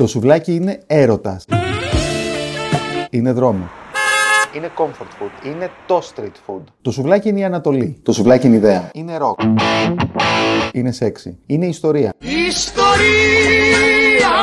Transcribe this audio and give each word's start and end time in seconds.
Το 0.00 0.06
σουβλάκι 0.06 0.54
είναι 0.54 0.80
έρωτας. 0.86 1.44
Είναι 3.10 3.32
δρόμο. 3.32 3.70
Είναι 4.56 4.70
comfort 4.76 5.22
food. 5.22 5.46
Είναι 5.46 5.70
το 5.86 6.02
street 6.14 6.32
food. 6.46 6.62
Το 6.82 6.90
σουβλάκι 6.90 7.28
είναι 7.28 7.40
η 7.40 7.44
Ανατολή. 7.44 7.98
Το 8.02 8.12
σουβλάκι 8.12 8.46
είναι 8.46 8.56
ιδέα. 8.56 8.90
Είναι 8.92 9.18
rock. 9.20 9.44
Είναι 10.72 10.94
sexy. 10.98 11.32
Είναι 11.46 11.66
ιστορία. 11.66 12.12
Ιστορία 12.48 12.88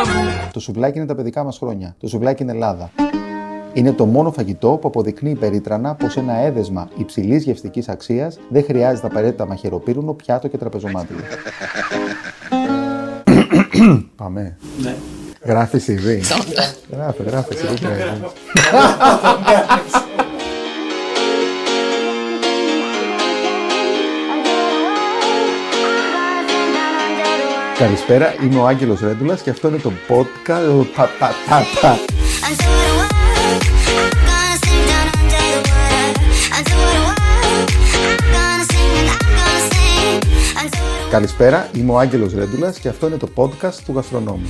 μου. 0.05 0.29
Το 0.53 0.59
σουβλάκι 0.59 0.97
είναι 0.97 1.07
τα 1.07 1.15
παιδικά 1.15 1.43
μας 1.43 1.57
χρόνια. 1.57 1.95
Το 1.99 2.07
σουβλάκι 2.07 2.43
είναι 2.43 2.51
Ελλάδα. 2.51 2.91
Είναι 3.73 3.93
το 3.93 4.05
μόνο 4.05 4.31
φαγητό 4.31 4.77
που 4.81 4.87
αποδεικνύει 4.87 5.35
περίτρανα 5.35 5.95
πως 5.95 6.17
ένα 6.17 6.37
έδεσμα 6.37 6.89
υψηλής 6.97 7.43
γευστικής 7.43 7.89
αξίας 7.89 8.39
δεν 8.49 8.63
χρειάζεται 8.63 9.07
απαραίτητα 9.07 9.47
μαχαιροπύρουνο, 9.47 10.13
πιάτο 10.13 10.47
και 10.47 10.57
τραπεζομάτι. 10.57 11.13
Πάμε. 14.15 14.57
Ναι. 14.81 14.95
Γράφει 15.47 15.81
CV. 15.87 16.21
Γράφει, 16.91 17.23
γράφει 17.25 17.55
CV. 17.55 17.85
Καλησπέρα, 27.77 28.35
είμαι 28.43 28.59
ο 28.59 28.67
Άγγελος 28.67 28.99
Ρέντουλας 28.99 29.41
και 29.41 29.49
αυτό 29.49 29.67
είναι 29.67 29.77
το 29.77 29.91
podcast. 30.07 30.85
Πα, 30.95 31.09
πα, 31.19 31.31
πα, 31.49 31.65
πα. 31.81 31.97
Καλησπέρα, 41.09 41.69
είμαι 41.73 41.91
ο 41.91 41.99
Άγγελος 41.99 42.33
Ρέντουλας 42.33 42.79
και 42.79 42.87
αυτό 42.87 43.07
είναι 43.07 43.17
το 43.17 43.29
podcast 43.35 43.75
του 43.85 43.91
Γαστρονόμου. 43.93 44.47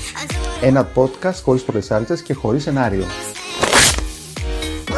Ένα 0.61 0.89
podcast 0.95 1.39
χωρίς 1.43 1.63
πρεσάλτσες 1.63 2.21
και 2.21 2.33
χωρίς 2.33 2.63
σενάριο. 2.63 3.05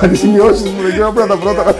Αν 0.02 0.10
τις 0.10 0.20
σημειώσεις 0.20 0.70
μου, 0.70 0.82
δεν 0.82 0.92
ξέρω 0.92 1.12
πρώτα 1.12 1.38
πρώτα. 1.38 1.76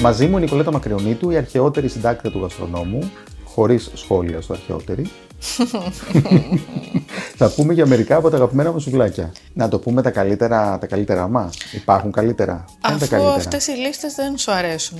Μαζί 0.00 0.26
μου 0.26 0.36
η 0.36 0.40
Νικολέτα 0.40 0.72
Μακριονίτου, 0.72 1.30
η 1.30 1.36
αρχαιότερη 1.36 1.88
συντάκτρια 1.88 2.30
του 2.30 2.38
γαστρονόμου, 2.42 3.10
χωρίς 3.44 3.90
σχόλια 3.94 4.40
στο 4.40 4.52
αρχαιότερη. 4.52 5.10
Θα 7.36 7.50
πούμε 7.50 7.72
για 7.72 7.86
μερικά 7.86 8.16
από 8.16 8.30
τα 8.30 8.36
αγαπημένα 8.36 8.72
μου 8.72 8.78
σουβλάκια. 8.78 9.32
Να 9.54 9.68
το 9.68 9.78
πούμε 9.78 10.02
τα 10.02 10.10
καλύτερα, 10.10 10.78
τα 10.80 10.86
καλύτερα 10.86 11.28
μας. 11.28 11.54
Υπάρχουν 11.72 12.12
καλύτερα. 12.12 12.64
Ποια 12.80 12.90
είναι 12.90 12.98
τα 12.98 13.04
Αφού 13.04 13.08
καλύτερα. 13.14 13.34
αυτές 13.36 13.66
οι 13.66 13.72
λίστες 13.72 14.14
δεν 14.14 14.38
σου 14.38 14.52
αρέσουν. 14.52 14.98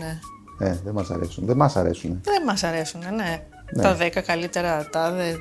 Ε, 0.58 0.76
δεν 0.84 0.92
μας 0.94 1.10
αρέσουν. 1.10 1.46
Δεν 1.46 1.56
μας 1.56 1.76
αρέσουν. 1.76 2.20
Δεν 2.24 2.42
μας 2.46 2.62
αρέσουν, 2.62 3.00
ναι. 3.16 3.42
Ναι. 3.72 3.82
Τα 3.82 3.96
10 4.00 4.22
καλύτερα, 4.26 4.88
τα 4.92 5.10
δε... 5.12 5.32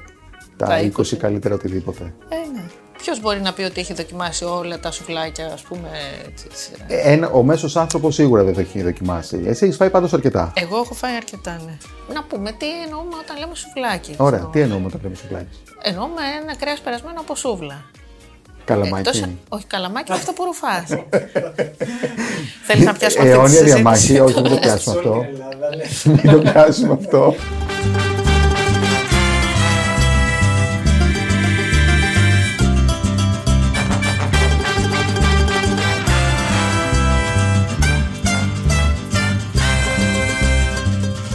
Τα 0.57 0.79
20 0.97 1.15
καλύτερα 1.17 1.55
οτιδήποτε. 1.55 2.03
Ε, 2.29 2.35
ναι. 2.53 2.63
Ποιος 2.97 3.21
μπορεί 3.21 3.41
να 3.41 3.53
πει 3.53 3.61
ότι 3.63 3.79
έχει 3.79 3.93
δοκιμάσει 3.93 4.43
όλα 4.45 4.79
τα 4.79 4.91
σουβλάκια, 4.91 5.47
ας 5.53 5.61
πούμε, 5.61 5.89
έτσι, 6.29 6.47
σε- 6.53 6.71
Ε, 6.87 7.11
Ένα, 7.13 7.29
ο 7.29 7.43
μέσος 7.43 7.75
άνθρωπος 7.77 8.13
σίγουρα 8.15 8.43
δεν 8.43 8.53
το 8.53 8.59
έχει 8.59 8.81
δοκιμάσει. 8.83 9.41
Εσύ 9.45 9.65
έχεις 9.65 9.75
φάει 9.77 9.89
πάντως 9.89 10.13
αρκετά. 10.13 10.53
Εγώ 10.55 10.77
έχω 10.77 10.93
φάει 10.93 11.15
αρκετά, 11.15 11.61
ναι. 11.65 11.77
Να 12.13 12.23
πούμε 12.23 12.51
τι 12.51 12.81
εννοούμε 12.83 13.15
όταν 13.23 13.37
λέμε 13.39 13.55
σουβλάκι. 13.55 14.13
Ωραία. 14.17 14.39
Αυτό. 14.39 14.51
Τι 14.51 14.59
εννοούμε 14.59 14.85
όταν 14.85 14.99
λέμε 15.03 15.15
σουβλάκι. 15.15 15.57
Εννοούμε 15.81 16.21
ένα 16.41 16.55
κρέας 16.55 16.79
περασμένο 16.79 17.19
από 17.19 17.35
σούβλα. 17.35 17.85
Καλαμάκι. 18.67 19.09
Εκτός- 19.09 19.29
όχι, 19.49 19.65
καλαμάκι 19.65 20.11
αυτό 20.11 20.33
που 20.33 20.43
ρουφάς. 20.43 20.83
Θέλεις 22.67 22.85
να 22.85 22.93
πιάσουμε 22.93 23.23
αυτή 23.23 23.23
τη 23.23 23.27
Αιώνια 23.27 23.47
συζήτηση; 23.47 23.73
διαμάχη. 23.73 24.19
Όχι, 24.19 24.41
μην 24.41 24.51
το 24.51 24.57
πιάσουμε 24.57 24.79
Σε 24.79 24.89
όλη 24.89 25.07
αυτό. 25.07 25.19
την 25.19 25.33
Ελλάδα, 25.33 25.75
ναι. 25.75 26.11
Μην 26.23 26.31
το 26.31 26.51
πιάσουμε 26.51 26.93
αυτό. 26.93 27.35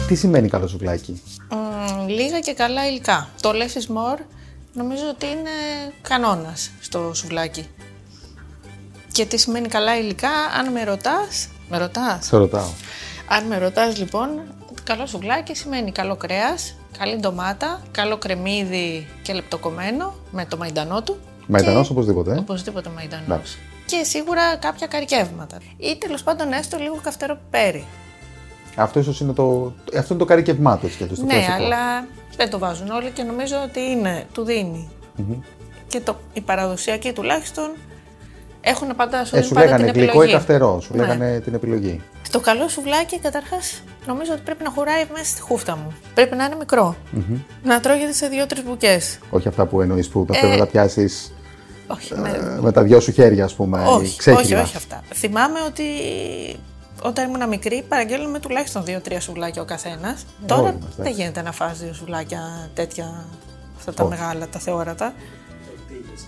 Τι 0.07 0.15
σημαίνει 0.15 0.47
καλό 0.49 0.67
σουβλάκι; 0.67 1.21
Μμμ, 1.51 2.07
λίγα 2.07 2.39
και 2.39 2.53
καλά 2.53 2.87
υλικά. 2.87 3.29
Το 3.41 3.51
less 3.53 3.77
is 3.79 3.95
more 3.95 4.19
νομίζω 4.73 5.03
ότι 5.09 5.25
είναι 5.25 5.49
κανόνας 6.01 6.71
στο 6.81 7.13
σουβλάκι. 7.13 7.67
Και 9.11 9.25
τι 9.25 9.37
σημαίνει 9.37 9.67
καλά 9.67 9.97
υλικά, 9.97 10.29
αν 10.59 10.71
με 10.71 10.83
ρωτάς, 10.83 11.47
με 11.69 11.77
ρωτάς. 11.77 12.25
Σε 12.25 12.37
ρωτάω. 12.37 12.69
Αν 13.27 13.45
με 13.45 13.57
ρωτάς 13.57 13.97
λοιπόν, 13.97 14.29
καλό 14.83 15.05
σουβλάκι 15.05 15.55
σημαίνει 15.55 15.91
καλό 15.91 16.15
κρέας, 16.15 16.75
καλή 16.97 17.15
ντομάτα, 17.19 17.81
καλό 17.91 18.17
κρεμμύδι 18.17 19.07
και 19.21 19.33
λεπτοκομμένο 19.33 20.13
με 20.31 20.45
το 20.45 20.57
μαϊντανό 20.57 21.01
του. 21.03 21.17
Μαϊντανός 21.47 21.85
Και- 21.87 21.93
οπωσδήποτε. 21.93 22.31
ε. 22.33 22.37
Οπωσδήποτε 22.37 22.89
μαϊντανός. 22.89 23.25
Εντάξει. 23.25 23.57
Και 23.85 24.03
σίγουρα 24.03 24.55
κάποια 24.55 24.87
καρικεύματα. 24.87 25.57
Ή 25.77 25.97
τέλος 25.97 26.23
πάντων 26.23 26.51
έστω 26.53 26.77
λίγο 26.77 26.99
καυτερό 27.03 27.35
πιπέρι. 27.35 27.85
Αυτό 28.75 28.99
ίσως 28.99 29.19
είναι 29.19 29.33
το, 29.33 29.73
αυτό 29.97 30.13
είναι 30.13 30.19
το 30.19 30.25
καρικευμά 30.25 30.77
του 30.77 30.85
έτσι 30.85 30.97
κι 30.97 31.03
αλλιώς, 31.03 31.19
το 31.19 31.25
Ναι, 31.25 31.33
κλασικό. 31.33 31.53
αλλά 31.63 32.05
δεν 32.37 32.49
το 32.49 32.59
βάζουν 32.59 32.89
όλοι 32.89 33.09
και 33.09 33.23
νομίζω 33.23 33.55
ότι 33.65 33.79
είναι, 33.79 34.25
του 34.33 34.43
δινει 34.43 34.89
Και 35.87 35.99
το, 35.99 36.15
οι 36.33 36.41
παραδοσιακοί 36.41 37.11
τουλάχιστον 37.13 37.71
έχουν 38.61 38.95
πάντα, 38.95 39.25
σου 39.25 39.35
Ε, 39.35 39.39
δίνουν 39.39 39.43
σου 39.47 39.53
πάντα 39.53 39.65
λέγανε 39.65 39.83
την 39.91 39.93
γλυκό 39.93 40.05
ή 40.05 40.09
επιλογή. 40.09 40.31
καυτερό, 40.33 40.79
σου 40.81 40.93
Ναι. 40.95 41.01
λέγανε 41.01 41.39
την 41.39 41.53
επιλογή. 41.53 42.01
Το 42.31 42.39
καλό 42.39 42.67
σουβλάκι 42.67 43.19
καταρχάς 43.19 43.81
νομίζω 44.07 44.31
ότι 44.33 44.41
πρέπει 44.41 44.63
να 44.63 44.69
χωράει 44.69 45.03
μέσα 45.13 45.25
στη 45.25 45.41
χούφτα 45.41 45.75
μου. 45.75 45.93
Πρέπει 46.13 46.35
να 46.35 46.45
είναι 46.45 46.55
μικρό. 46.55 46.95
Να 47.63 47.79
τρώγεται 47.79 48.11
σε 48.13 48.27
δύο-τρεις 48.27 48.63
μπουκές. 48.63 49.19
Όχι 49.29 49.47
αυτά 49.47 49.65
που 49.65 49.81
εννοείς 49.81 50.07
που 50.09 50.19
Ε, 50.19 50.23
πρέπει 50.25 50.45
να 50.47 50.57
τα 50.57 50.65
πιάσεις 50.65 51.33
Όχι, 51.87 52.13
ε, 52.13 52.17
με- 52.19 52.57
με 52.61 52.71
τα 52.71 52.83
δυο 52.83 52.99
σου 52.99 53.11
χέρια, 53.11 53.43
ας 53.43 53.53
πούμε, 53.53 53.79
όχι, 53.87 53.95
όχι, 54.03 54.17
ξέχυλα. 54.17 54.61
όχι 54.61 54.77
αυτά. 54.77 55.01
Θυμάμαι 55.13 55.59
ότι 55.67 55.83
όταν 57.03 57.27
ήμουν 57.27 57.47
μικρή 57.47 57.83
παραγγέλνουμε 57.87 58.39
τουλάχιστον 58.39 58.83
δύο-τρία 58.85 59.19
σουβλάκια 59.19 59.61
ο 59.61 59.65
καθένας. 59.65 60.25
Τώρα 60.45 60.61
όλοι 60.61 60.71
μας, 60.71 60.95
δεν 60.95 61.05
εντάξει. 61.05 61.21
γίνεται 61.21 61.41
να 61.41 61.51
φας 61.51 61.79
δύο 61.79 61.93
σουβλάκια 61.93 62.69
τέτοια, 62.73 63.25
αυτά 63.77 63.93
τα 63.93 64.03
Όχι. 64.03 64.13
μεγάλα, 64.17 64.47
τα 64.47 64.59
θεόρατα. 64.59 65.13
Τορτίλες. 65.65 66.21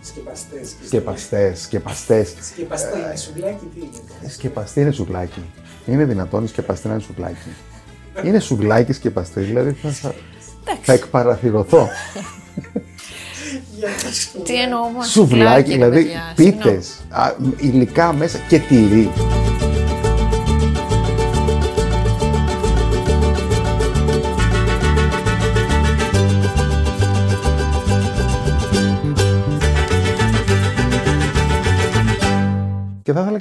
Σκεπαστές. 0.00 0.74
Σκεπαστές, 0.86 1.60
σκεπαστές. 1.60 2.34
Σκεπαστή 2.52 2.98
είναι 2.98 3.16
σουβλάκι, 3.16 3.64
τι 3.74 3.80
είναι; 3.80 4.28
Σκεπαστή 4.28 4.80
είναι 4.80 4.90
σουβλάκι. 4.90 5.42
Είναι 5.86 6.04
δυνατόν 6.04 6.44
η 6.44 6.48
σκεπαστή 6.48 6.86
να 6.86 6.92
είναι 6.92 7.02
σουβλάκι. 7.02 7.48
Είναι 8.24 8.38
σουβλάκι 8.38 8.92
σκεπαστή, 8.92 9.40
δηλαδή 9.40 9.72
θα, 9.72 9.90
θα, 9.90 10.14
θα 10.82 10.92
εκπαραθυρωθώ. 10.92 11.88
Για 13.76 13.88
τα 13.88 14.12
σουβλάκια. 14.12 14.54
Τι 14.54 14.60
εννοώ 14.62 14.80
όμω. 14.80 15.02
Σουβλάκι, 15.02 15.72
δηλαδή 15.72 16.08
πίτες, 16.34 17.00
α, 17.08 17.32
υλικά 17.56 18.12
μέσα 18.12 18.38
και 18.48 18.58
τυρί. 18.58 19.10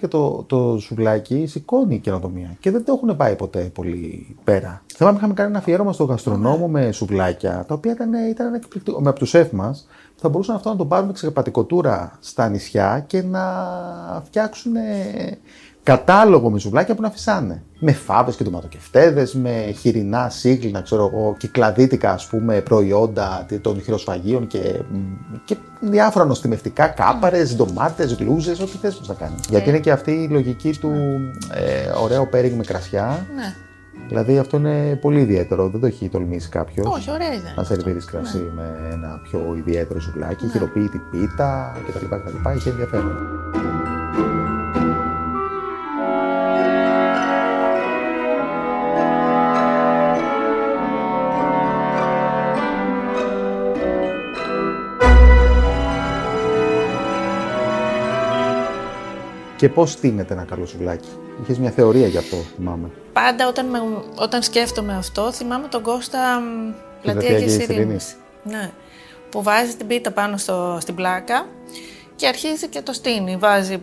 Και 0.05 0.11
θα 0.11 0.27
ήθελα 0.27 0.43
και 0.43 0.47
το, 0.47 0.71
το 0.73 0.79
σουβλάκι 0.79 1.45
σηκώνει 1.45 1.95
η 1.95 1.99
καινοτομία. 1.99 2.57
Και 2.59 2.71
δεν 2.71 2.85
το 2.85 2.93
έχουν 2.93 3.17
πάει 3.17 3.35
ποτέ 3.35 3.59
πολύ 3.59 4.35
πέρα. 4.43 4.83
Θυμάμαι 4.95 5.17
είχαμε 5.17 5.33
κάνει 5.33 5.49
ένα 5.49 5.59
αφιέρωμα 5.59 5.93
στο 5.93 6.03
γαστρονόμο 6.03 6.67
με 6.67 6.91
σουβλάκια, 6.91 7.65
τα 7.67 7.73
οποία 7.73 7.91
ήταν, 7.91 8.13
ήταν 8.29 8.53
εκπληκτικό. 8.53 9.01
Με 9.01 9.09
από 9.09 9.19
τους 9.19 9.29
σεφ 9.29 9.51
μας 9.51 9.87
θα 10.15 10.29
μπορούσαν 10.29 10.55
αυτό 10.55 10.69
να 10.69 10.75
το 10.75 10.85
πάρουν 10.85 11.15
σε 11.15 11.31
πατικοτούρα 11.31 12.17
στα 12.19 12.49
νησιά 12.49 13.03
και 13.07 13.21
να 13.21 13.41
φτιάξουν 14.25 14.75
ε, 14.75 15.37
κατάλογο 15.85 16.49
με 16.49 16.59
σουβλάκια 16.59 16.95
που 16.95 17.01
να 17.01 17.09
φυσάνε. 17.09 17.63
Με 17.79 17.91
φάβες 17.91 18.35
και 18.35 18.43
ντοματοκευτέδε, 18.43 19.27
με 19.33 19.75
χοιρινά 19.79 20.29
σύγκλινα, 20.29 20.81
ξέρω 20.81 21.11
εγώ, 21.13 21.35
κυκλαδίτικα 21.37 22.11
ας 22.11 22.27
πούμε 22.27 22.61
προϊόντα 22.61 23.45
των 23.61 23.81
χειροσφαγείων 23.81 24.47
και, 24.47 24.81
και 25.45 25.55
διάφορα 25.79 26.25
νοστιμευτικά, 26.25 26.87
κάπαρες, 26.87 27.55
ντομάτες, 27.55 28.13
γλούζες, 28.13 28.59
ό,τι 28.59 28.77
θες 28.77 29.01
να 29.07 29.13
κάνεις. 29.13 29.39
Γιατί 29.49 29.69
είναι 29.69 29.79
και 29.79 29.91
αυτή 29.91 30.11
η 30.11 30.27
λογική 30.27 30.77
του 30.79 30.91
ε, 31.53 32.01
ωραίο 32.03 32.27
πέριγ 32.27 32.53
με 32.53 32.63
κρασιά. 32.63 33.27
Ναι. 33.35 33.53
Δηλαδή 34.07 34.37
αυτό 34.37 34.57
είναι 34.57 34.99
πολύ 35.01 35.19
ιδιαίτερο, 35.19 35.69
δεν 35.69 35.79
το 35.79 35.85
έχει 35.85 36.09
τολμήσει 36.09 36.49
κάποιος. 36.49 36.87
Όχι, 36.87 37.11
ωραία 37.11 37.33
ιδέα. 37.33 37.53
Να 37.55 37.63
σερβίρεις 37.63 38.05
κρασί 38.05 38.51
με 38.55 38.89
ένα 38.91 39.19
πιο 39.23 39.55
ιδιαίτερο 39.57 39.99
σουβλάκι, 39.99 40.47
χειροποίητη 40.47 41.01
πίτα 41.11 41.77
κτλ. 41.87 42.05
κτλ. 42.05 42.57
Είχε 42.57 42.69
ενδιαφέρον. 42.69 43.17
Και 59.55 59.69
πώς 59.69 59.91
στείνεται 59.91 60.33
ένα 60.33 60.43
καλό 60.43 60.65
σουβλάκι; 60.65 61.09
Είχες 61.41 61.59
μια 61.59 61.71
θεωρία 61.71 62.07
γι' 62.07 62.17
αυτό, 62.17 62.37
θυμάμαι. 62.55 62.91
Πάντα 63.13 63.47
όταν, 63.47 63.65
με, 63.65 63.79
όταν 64.15 64.41
σκέφτομαι 64.41 64.95
αυτό, 64.95 65.31
θυμάμαι 65.31 65.67
τον 65.67 65.81
Κώστα 65.81 66.39
μ, 66.39 66.43
Πλατεία 67.01 67.21
Πλατεία 67.21 67.35
Αγίας 67.35 67.51
Αγίας 67.51 67.67
Ειρήνης. 67.77 68.15
Ναι. 68.43 68.71
Που 69.29 69.43
βάζει 69.43 69.75
την 69.75 69.87
πίτα 69.87 70.11
πάνω 70.11 70.37
στο, 70.37 70.77
στην 70.81 70.95
πλάκα 70.95 71.45
και 72.15 72.27
αρχίζει 72.27 72.67
και 72.67 72.81
το 72.81 72.93
στείνει. 72.93 73.37
Βάζει 73.37 73.81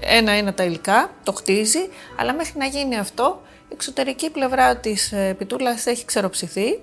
ένα-ένα 0.00 0.54
τα 0.54 0.64
υλικά, 0.64 1.10
το 1.22 1.32
χτίζει, 1.32 1.88
αλλά 2.16 2.34
μέχρι 2.34 2.58
να 2.58 2.66
γίνει 2.66 2.98
αυτό, 2.98 3.40
η 3.68 3.72
εξωτερική 3.72 4.30
πλευρά 4.30 4.76
της 4.76 5.12
ε, 5.12 5.34
πιτούλας 5.38 5.86
έχει 5.86 6.04
ξεροψηθεί. 6.04 6.80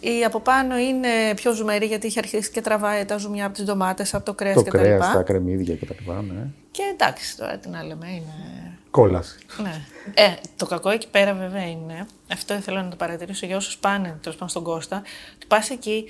Η 0.00 0.24
από 0.24 0.40
πάνω 0.40 0.78
είναι 0.78 1.08
πιο 1.34 1.52
ζουμερή 1.52 1.86
γιατί 1.86 2.06
έχει 2.06 2.18
αρχίσει 2.18 2.50
και 2.50 2.60
τραβάει 2.60 3.04
τα 3.04 3.16
ζουμιά 3.18 3.44
από 3.46 3.54
τις 3.54 3.64
ντομάτες, 3.64 4.14
από 4.14 4.24
το 4.24 4.34
κρέας 4.34 4.54
Το 4.54 4.62
κτλ. 4.62 4.70
κρέας, 4.78 5.12
τα 5.12 5.22
κρεμμύδια 5.22 5.76
κτλ. 5.76 6.10
Ναι. 6.32 6.46
Και 6.70 6.82
εντάξει, 6.92 7.36
τώρα 7.36 7.56
τι 7.58 7.68
να 7.68 7.82
λέμε, 7.82 8.06
είναι 8.10 8.78
Κόλαση. 8.90 9.36
ναι. 9.62 9.80
Ε, 10.14 10.34
το 10.56 10.66
κακό 10.66 10.90
εκεί 10.90 11.08
πέρα 11.08 11.34
βέβαια 11.34 11.68
είναι, 11.70 12.06
αυτό 12.32 12.54
ήθελα 12.54 12.82
να 12.82 12.88
το 12.88 12.96
παρατηρήσω 12.96 13.46
για 13.46 13.56
όσους 13.56 13.76
πάνε 13.78 14.08
τέλος 14.20 14.34
πάντων 14.34 14.48
στον 14.48 14.62
Κώστα, 14.62 15.02
ότι 15.36 15.46
πας 15.48 15.70
εκεί 15.70 16.04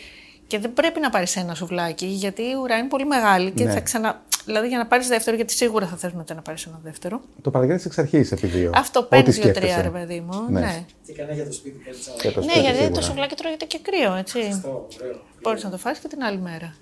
και 0.47 0.59
δεν 0.59 0.73
πρέπει 0.73 1.01
να 1.01 1.11
πάρεις 1.11 1.37
ένα 1.37 1.55
σουβλάκι, 1.55 2.07
γιατί 2.07 2.43
η 2.43 2.55
ουρά 2.63 2.77
είναι 2.77 2.89
πολύ 2.89 3.05
μεγάλη 3.07 3.51
και 3.51 3.65
Ναι. 3.65 3.73
θα 3.73 3.81
ξανα. 3.81 4.23
Δηλαδή 4.45 4.69
για 4.69 4.79
να 4.79 4.87
πάρεις 4.87 5.09
δεύτερο, 5.09 5.37
γιατί 5.37 5.53
σίγουρα 5.53 5.87
θα 5.87 5.97
θες 5.97 6.13
μετά 6.13 6.35
να 6.35 6.43
πάρεις 6.43 6.65
ένα 6.67 6.81
δεύτερο. 6.83 7.21
Το 7.43 7.51
παραγγέλνει 7.51 7.83
εξ 7.87 7.99
αρχής 7.99 8.33
επί 8.33 8.47
δύο. 8.47 8.71
Αυτό 8.75 8.99
Ό,τι 9.01 9.09
παίρνει 9.09 9.31
δύο-τρία, 9.33 9.53
σκέφτεσαι. 9.55 9.81
ρε 9.83 9.89
παιδί 9.89 10.21
μου. 10.21 10.47
Ναι. 10.51 10.61
Ναι, 10.61 10.85
Και 11.07 11.13
κανένα 11.13 11.35
για 11.35 11.45
το 11.47 11.53
σπίτι 11.53 11.79
κάτι 11.85 11.97
άλλο. 12.09 12.17
Και 12.21 12.31
το 12.31 12.41
ναι 12.41 12.45
σπίτι 12.47 12.61
γιατί 12.61 12.77
σίγουρα. 12.79 12.95
το 13.01 13.07
σουβλάκι 13.07 13.35
τρώγεται 13.35 13.65
και 13.65 13.79
κρύο, 13.83 14.15
έτσι. 14.15 14.41
Αυτό, 14.41 14.87
ωραίο. 15.03 15.21
Μπορείς 15.43 15.65
να 15.65 15.71
το 15.71 15.79
φας 15.79 15.99
και 15.99 16.09
την 16.09 16.23
άλλη 16.23 16.39
μέρα. 16.39 16.75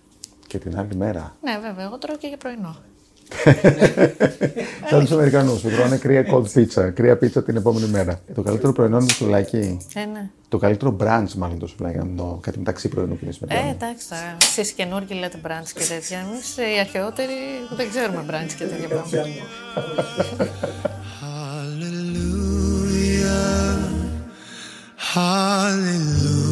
Και 0.46 0.58
την 0.58 0.78
άλλη 0.78 0.94
μέρα. 0.94 1.36
Ναι, 1.42 1.58
βέβαια, 1.62 1.84
εγώ 1.84 1.98
τρώω 1.98 2.16
και 2.16 2.26
για 2.26 2.36
πρωινό. 2.36 2.76
Σαν 4.90 5.00
τους 5.00 5.10
Αμερικανούς 5.10 5.60
που 5.60 5.68
τρώνε 5.68 5.96
κρύα 5.96 6.24
cold 6.32 6.44
pizza. 6.54 6.90
Κρύα 6.94 7.16
πίτσα 7.16 7.42
την 7.42 7.56
επόμενη 7.56 7.86
μέρα. 7.86 8.20
Το 8.34 8.42
καλύτερο 8.42 8.72
πρωινό 8.72 8.96
είναι 8.96 9.06
το 9.06 9.12
σουβλάκι. 9.14 9.78
Ε, 9.94 10.04
ναι. 10.04 10.30
Το 10.48 10.58
καλύτερο 10.58 10.96
brunch, 11.00 11.32
μάλλον 11.36 11.58
το 11.58 11.66
σουβλάκι. 11.66 11.96
να 11.98 12.06
το 12.16 12.38
κάτι 12.42 12.58
μεταξύ 12.58 12.88
πρωινού 12.88 13.18
και 13.18 13.24
Ε, 13.24 13.26
μεσημεριανού. 13.26 13.68
εντάξει 13.70 14.08
τώρα. 14.08 14.36
Εσείς 14.42 14.70
καινούργοι 14.70 15.14
λέτε 15.14 15.38
μπραντ 15.42 15.64
και 15.74 15.84
τέτοια. 15.88 16.18
Εμείς 16.30 16.56
οι 16.56 16.78
αρχαιότεροι 16.80 17.34
δεν 17.76 17.88
ξέρουμε 17.90 18.22
μπραντ 18.26 18.48
και 18.58 18.64
τέτοια 18.64 18.88
πράγματα. 18.88 19.26
Hallelujah. 22.58 23.48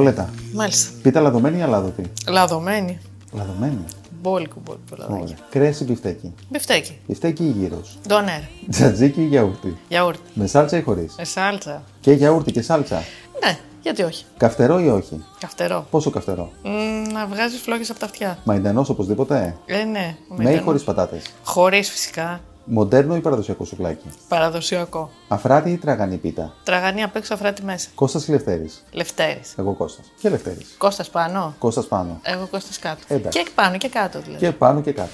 Νικολέτα, 0.00 0.30
Μάλιστα. 0.54 0.90
πίτα 1.02 1.20
λαδωμένη 1.20 1.58
ή 1.58 1.62
αλάδωτη. 1.62 2.02
Λαδωμένη. 2.28 2.98
Λαδωμένη. 3.32 3.84
Μπόλικο, 4.22 4.60
μπόλικο 4.64 4.96
λαδάκι. 4.96 5.22
Ωραία. 5.22 5.36
Κρέας 5.50 5.74
ή 5.80 5.84
μπιφτέκι. 5.84 6.34
Μπιφτέκι. 6.48 6.98
Μπιφτέκι 7.06 7.44
ή 7.44 7.48
γύρος; 7.48 7.98
Ντονέρ. 8.08 8.40
Τζατζίκι 8.70 9.20
ή 9.20 9.24
γιαούρτι; 9.24 9.76
Γιαούρτι. 9.88 10.20
Με 10.34 10.46
σάλτσα 10.46 10.76
ή 10.76 10.82
χωρίς; 10.82 11.14
Με 11.18 11.24
σάλτσα. 11.24 11.82
Και 12.00 12.12
γιαούρτι 12.12 12.52
και 12.52 12.62
σάλτσα; 12.62 13.02
Ναι, 13.44 13.58
γιατί 13.82 14.02
όχι. 14.02 14.24
Καυτερό 14.36 14.80
ή 14.80 14.88
όχι; 14.88 15.24
Καυτερό. 15.40 15.86
Πόσο 15.90 16.10
καυτερό; 16.10 16.50
Μ, 16.62 17.12
να 17.12 17.26
βγάζεις 17.26 17.60
φλόγες 17.60 17.90
από 17.90 17.98
τα 17.98 18.06
αυτιά. 18.06 18.38
Μαϊντανός 18.44 18.88
οπωσδήποτε; 18.88 19.56
Ε, 19.66 19.84
ναι. 19.84 20.16
Με 20.36 20.50
ή 20.52 20.58
χωρίς 20.58 20.82
πατάτες; 20.84 21.22
Χωρίς 21.44 21.90
φυσικά. 21.90 22.40
Μοντέρνο 22.64 23.16
ή 23.16 23.20
παραδοσιακό 23.20 23.64
σουβλάκι; 23.64 24.06
Παραδοσιακό. 24.28 25.10
Αφράτη 25.28 25.70
ή 25.70 25.76
τραγανή 25.76 26.16
πίτα; 26.16 26.54
Τραγανή 26.64 27.02
απ' 27.02 27.16
έξω 27.16 27.34
αφράτη 27.34 27.62
μέσα. 27.62 27.88
Κώστας 27.94 28.28
ή 28.28 28.30
Λευτέρης; 28.30 28.82
Λευτέρης. 28.92 29.54
Εγώ 29.58 29.72
Κώστας. 29.72 30.12
Και 30.20 30.28
Λευτέρης. 30.28 30.74
Κώστας 30.78 31.10
πάνω. 31.10 31.54
Κώστας 31.58 31.86
πάνω. 31.86 32.20
Εγώ 32.22 32.46
Κώστας 32.50 32.78
κάτω. 32.78 33.00
Εντάξει. 33.08 33.42
Και 33.42 33.50
πάνω 33.54 33.76
και 33.76 33.88
κάτω 33.88 34.20
δηλαδή. 34.20 34.46
Και 34.46 34.52
πάνω 34.52 34.80
και 34.80 34.92
κάτω. 34.92 35.10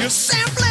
You're 0.00 0.69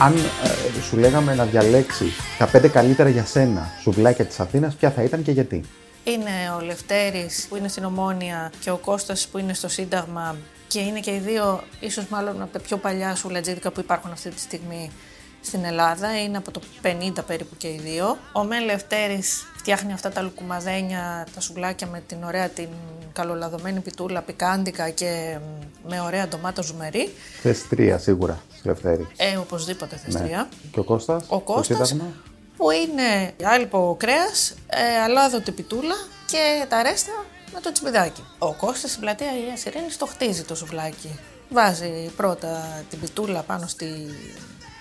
Αν 0.00 0.14
ε, 0.14 0.80
σου 0.80 0.96
λέγαμε 0.96 1.34
να 1.34 1.44
διαλέξεις 1.44 2.14
τα 2.38 2.46
πέντε 2.46 2.68
καλύτερα 2.68 3.08
για 3.08 3.24
σένα 3.24 3.70
σουβλάκια 3.80 4.24
της 4.24 4.40
Αθήνας, 4.40 4.74
ποια 4.74 4.90
θα 4.90 5.02
ήταν 5.02 5.22
και 5.22 5.30
γιατί; 5.30 5.64
Είναι 6.04 6.30
ο 6.56 6.60
Λευτέρης 6.60 7.46
που 7.48 7.56
είναι 7.56 7.68
στην 7.68 7.84
Ομόνια 7.84 8.52
και 8.60 8.70
ο 8.70 8.76
Κώστας 8.76 9.28
που 9.28 9.38
είναι 9.38 9.54
στο 9.54 9.68
Σύνταγμα 9.68 10.36
και 10.66 10.80
είναι 10.80 11.00
και 11.00 11.10
οι 11.10 11.18
δύο 11.18 11.62
ίσως 11.80 12.06
μάλλον 12.08 12.42
από 12.42 12.52
τα 12.52 12.58
πιο 12.58 12.76
παλιά 12.76 13.14
σουλατζίδικα 13.14 13.70
που 13.70 13.80
υπάρχουν 13.80 14.10
αυτή 14.12 14.30
τη 14.30 14.40
στιγμή 14.40 14.90
στην 15.40 15.64
Ελλάδα. 15.64 16.22
Είναι 16.22 16.36
από 16.36 16.50
το 16.50 16.60
50 16.82 17.12
περίπου 17.26 17.56
και 17.56 17.68
οι 17.68 17.80
δύο. 17.82 18.18
Ο 18.32 18.44
Μεν 18.44 18.64
Λευτέρης 18.64 19.46
φτιάχνει 19.56 19.92
αυτά 19.92 20.10
τα 20.10 20.22
λουκουμαδένια, 20.22 21.26
τα 21.34 21.40
σουβλάκια 21.40 21.86
με 21.86 22.02
την 22.06 22.22
ωραία 22.24 22.48
την 22.48 22.68
καλολαδωμένη 23.12 23.80
πιτούλα, 23.80 24.22
πικάντικα 24.22 24.90
και 24.90 25.38
μ, 25.40 25.88
με 25.88 26.00
ωραία 26.00 26.28
ντομάτα 26.28 26.62
ζουμερή. 26.62 27.14
Θες 27.42 27.68
τρία 27.68 27.98
σίγουρα, 27.98 28.40
στη 28.56 28.68
Λευτέρη. 28.68 29.08
Ε, 29.16 29.36
οπωσδήποτε 29.36 29.96
θεστρία. 29.96 30.48
Και 30.72 30.80
ο 30.80 30.84
Κώστας. 30.84 31.22
Ο 31.22 31.26
το 31.26 31.40
Κώστας 31.40 31.88
Σύνταγμα; 31.88 32.12
που 32.56 32.70
είναι 32.70 33.32
άλυπο 33.42 33.96
κρέας, 33.98 34.54
ε, 34.66 35.00
αλάδοτη 35.02 35.52
πιτούλα 35.52 35.94
και 36.26 36.66
τα 36.68 36.82
ρέστα 36.82 37.24
με 37.54 37.60
το 37.60 37.72
τσιμπιδάκι. 37.72 38.24
Ο 38.38 38.52
Κώστας 38.52 38.90
στην 38.90 39.02
πλατεία 39.02 39.30
Αγίας 39.30 39.64
Ειρήνης 39.64 39.96
το 39.96 40.06
χτίζει 40.06 40.42
το 40.42 40.54
σουβλάκι. 40.54 41.18
Βάζει 41.48 42.10
πρώτα 42.16 42.82
την 42.90 43.00
πιτούλα 43.00 43.40
πάνω 43.40 43.66
στη... 43.66 43.86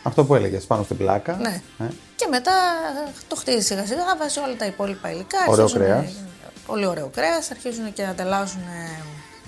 Αυτό 0.04 0.26
που 0.26 0.36
έλεγες 0.36 0.64
πάνω 0.66 0.84
στην 0.84 0.98
πλάκα. 0.98 1.36
Ναι. 1.42 1.62
Ε, 1.80 1.84
Και 2.16 2.28
μετά 2.30 2.52
το 3.28 3.36
χτίζει 3.36 3.62
σιγά 3.66 3.86
σιγά, 3.86 4.02
βάζει 4.20 4.40
όλα 4.40 4.56
τα 4.58 4.66
υπόλοιπα 4.66 5.12
υλικά. 5.12 5.38
Ωραίο 5.48 5.64
αρχίζουνε- 5.64 5.90
κρέας. 5.98 6.14
Πολύ 6.68 6.86
ωραίο 6.86 7.10
κρέας, 7.16 7.52
αρχίζουν 7.52 7.94
και 7.94 8.06
ανταλλάζουν 8.06 8.62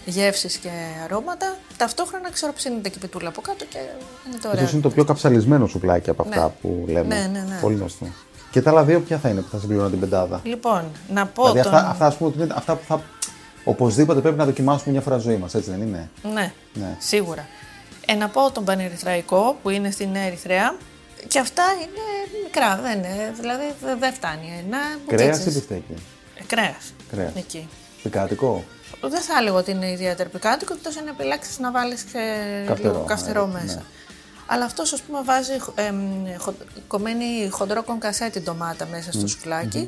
γεύσεις 0.05 0.55
και 0.57 0.69
αρώματα. 1.03 1.55
Ταυτόχρονα 1.77 2.31
ξεροψύνεται 2.31 2.89
και 2.89 2.95
η 2.97 3.01
πιτούλα 3.01 3.29
από 3.29 3.41
κάτω 3.41 3.65
και 3.65 3.77
είναι 4.27 4.37
το 4.41 4.47
ωραίο. 4.47 4.59
Ίσως 4.61 4.73
είναι 4.73 4.81
το 4.81 4.89
πιο 4.89 5.03
καψαλισμένο 5.03 5.67
σουβλάκι 5.67 6.09
από 6.09 6.21
αυτά 6.21 6.43
Ναι. 6.43 6.51
που 6.61 6.85
λέμε. 6.87 7.15
Ναι, 7.15 7.27
ναι, 7.31 7.39
ναι. 7.39 7.57
Πολύ 7.61 7.75
γνωστό. 7.75 8.05
Και 8.51 8.61
τα 8.61 8.69
άλλα 8.69 8.83
δύο 8.83 8.99
ποια 8.99 9.17
θα 9.17 9.29
είναι 9.29 9.41
που 9.41 9.49
θα 9.51 9.59
συμπληρώνουν 9.59 9.91
την 9.91 9.99
πεντάδα; 9.99 10.39
Λοιπόν, 10.43 10.83
να 11.13 11.25
πω 11.25 11.43
δηλαδή 11.51 11.69
τον... 11.69 11.73
αυτά, 11.77 11.89
αυτά, 11.89 12.05
ας 12.05 12.15
πούμε, 12.15 12.29
ότι 12.29 12.41
είναι 12.43 12.53
αυτά 12.57 12.75
που 12.75 12.83
θα 12.87 13.01
οπωσδήποτε 13.63 14.19
πρέπει 14.21 14.37
να 14.37 14.45
δοκιμάσουμε 14.45 14.91
μια 14.91 15.01
φορά 15.01 15.17
ζωή 15.17 15.37
μας, 15.37 15.53
έτσι 15.55 15.69
δεν 15.69 15.81
είναι; 15.81 16.09
Ναι, 16.33 16.51
Ναι. 16.73 16.95
σίγουρα. 16.99 17.47
Ε, 18.05 18.13
να 18.13 18.27
πω 18.29 18.51
τον 18.51 18.65
Πανερυθραϊκό 18.65 19.57
που 19.63 19.69
είναι 19.69 19.91
στην 19.91 20.09
Νέα 20.09 20.23
Ερυθρέα. 20.23 20.75
Και 21.27 21.39
αυτά 21.39 21.63
είναι 21.81 22.39
μικρά, 22.43 22.79
δεν 22.83 22.97
είναι, 22.97 23.33
δηλαδή 23.39 23.63
δε- 23.83 23.95
δεν 23.95 24.13
φτάνει. 24.13 24.63
Ένα 24.67 24.77
Κρέας 25.07 25.37
ή 25.37 25.39
μπουκίτσες. 25.39 25.53
μπιφτέκι; 25.53 25.93
Ε, 26.35 26.43
κρέας. 26.47 26.93
Κρέας. 27.11 27.31
Εκεί. 27.35 27.69
Πικάτικο; 28.03 28.63
Δεν 29.01 29.21
θα 29.21 29.37
έλεγα 29.39 29.55
ότι 29.55 29.71
είναι 29.71 29.91
ιδιαίτερα 29.91 30.29
πικάντικο, 30.29 30.73
εκτός 30.73 30.97
αν 30.97 31.07
επιλέξεις 31.07 31.59
να 31.59 31.71
βάλεις 31.71 32.01
και 32.01 32.19
Καυτερό, 32.67 32.93
λίγο 32.93 33.05
καυτερό 33.05 33.45
ναι, 33.45 33.53
μέσα. 33.61 33.75
ναι. 33.75 33.81
Αλλά 34.45 34.65
αυτός, 34.65 34.93
ας 34.93 35.01
πούμε, 35.01 35.19
βάζει 35.23 35.51
εμ, 35.75 35.97
χο, 36.37 36.53
κομμένη 36.87 37.47
χοντρό 37.49 37.83
κονκασέτη 37.83 38.39
ντομάτα 38.39 38.85
μέσα 38.91 39.11
στο 39.11 39.27
σουφλάκι. 39.27 39.87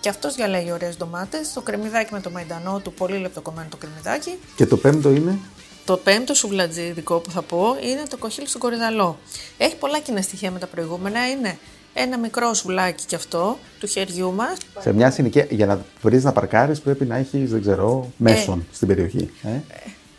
Και 0.00 0.08
αυτός 0.08 0.34
διαλέγει 0.34 0.72
ωραίες 0.72 0.96
ντομάτες. 0.96 1.52
Το 1.52 1.60
κρεμμυδάκι 1.60 2.12
με 2.12 2.20
το 2.20 2.30
μαϊντανό 2.30 2.78
του, 2.78 2.92
πολύ 2.92 3.18
λεπτοκομμένο 3.18 3.68
το 3.70 3.76
κρεμμυδάκι. 3.76 4.38
Και 4.56 4.66
το 4.66 4.76
πέμπτο 4.76 5.10
είναι; 5.10 5.38
Το 5.84 5.96
πέμπτο 5.96 6.34
σουβλατζίδικο 6.34 7.18
που 7.18 7.30
θα 7.30 7.42
πω 7.42 7.76
είναι 7.80 8.02
το 8.08 8.16
κοχύλι 8.16 8.48
στον 8.48 8.60
κορυδαλό. 8.60 9.18
Έχει 9.58 9.76
πολλά 9.76 9.98
κοινά 9.98 10.22
στοιχεία 10.22 10.50
με 10.50 10.58
τα 10.58 10.66
προηγούμενα. 10.66 11.30
Είναι 11.30 11.58
ένα 11.94 12.18
μικρό 12.18 12.54
σουβλάκι 12.54 13.04
κι 13.06 13.14
αυτό 13.14 13.58
του 13.80 13.86
χεριού 13.86 14.32
μας. 14.32 14.56
Σε 14.80 14.92
μια 14.92 15.10
συνοικία, 15.10 15.46
για 15.50 15.66
να 15.66 15.84
βρεις 16.02 16.24
να 16.24 16.32
παρκάρεις, 16.32 16.80
πρέπει 16.80 17.04
να 17.04 17.16
έχεις, 17.16 17.50
δεν 17.50 17.60
ξέρω, 17.60 18.10
μέσον 18.16 18.66
στην 18.72 18.88
περιοχή. 18.88 19.30
Ε; 19.42 19.48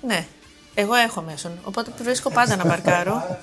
Ναι, 0.07 0.25
εγώ 0.73 0.93
έχω 0.93 1.21
μέσον. 1.21 1.51
Οπότε 1.63 1.91
βρίσκω 2.03 2.29
πάντα 2.29 2.55
να 2.55 2.65
παρκάρω. 2.65 3.39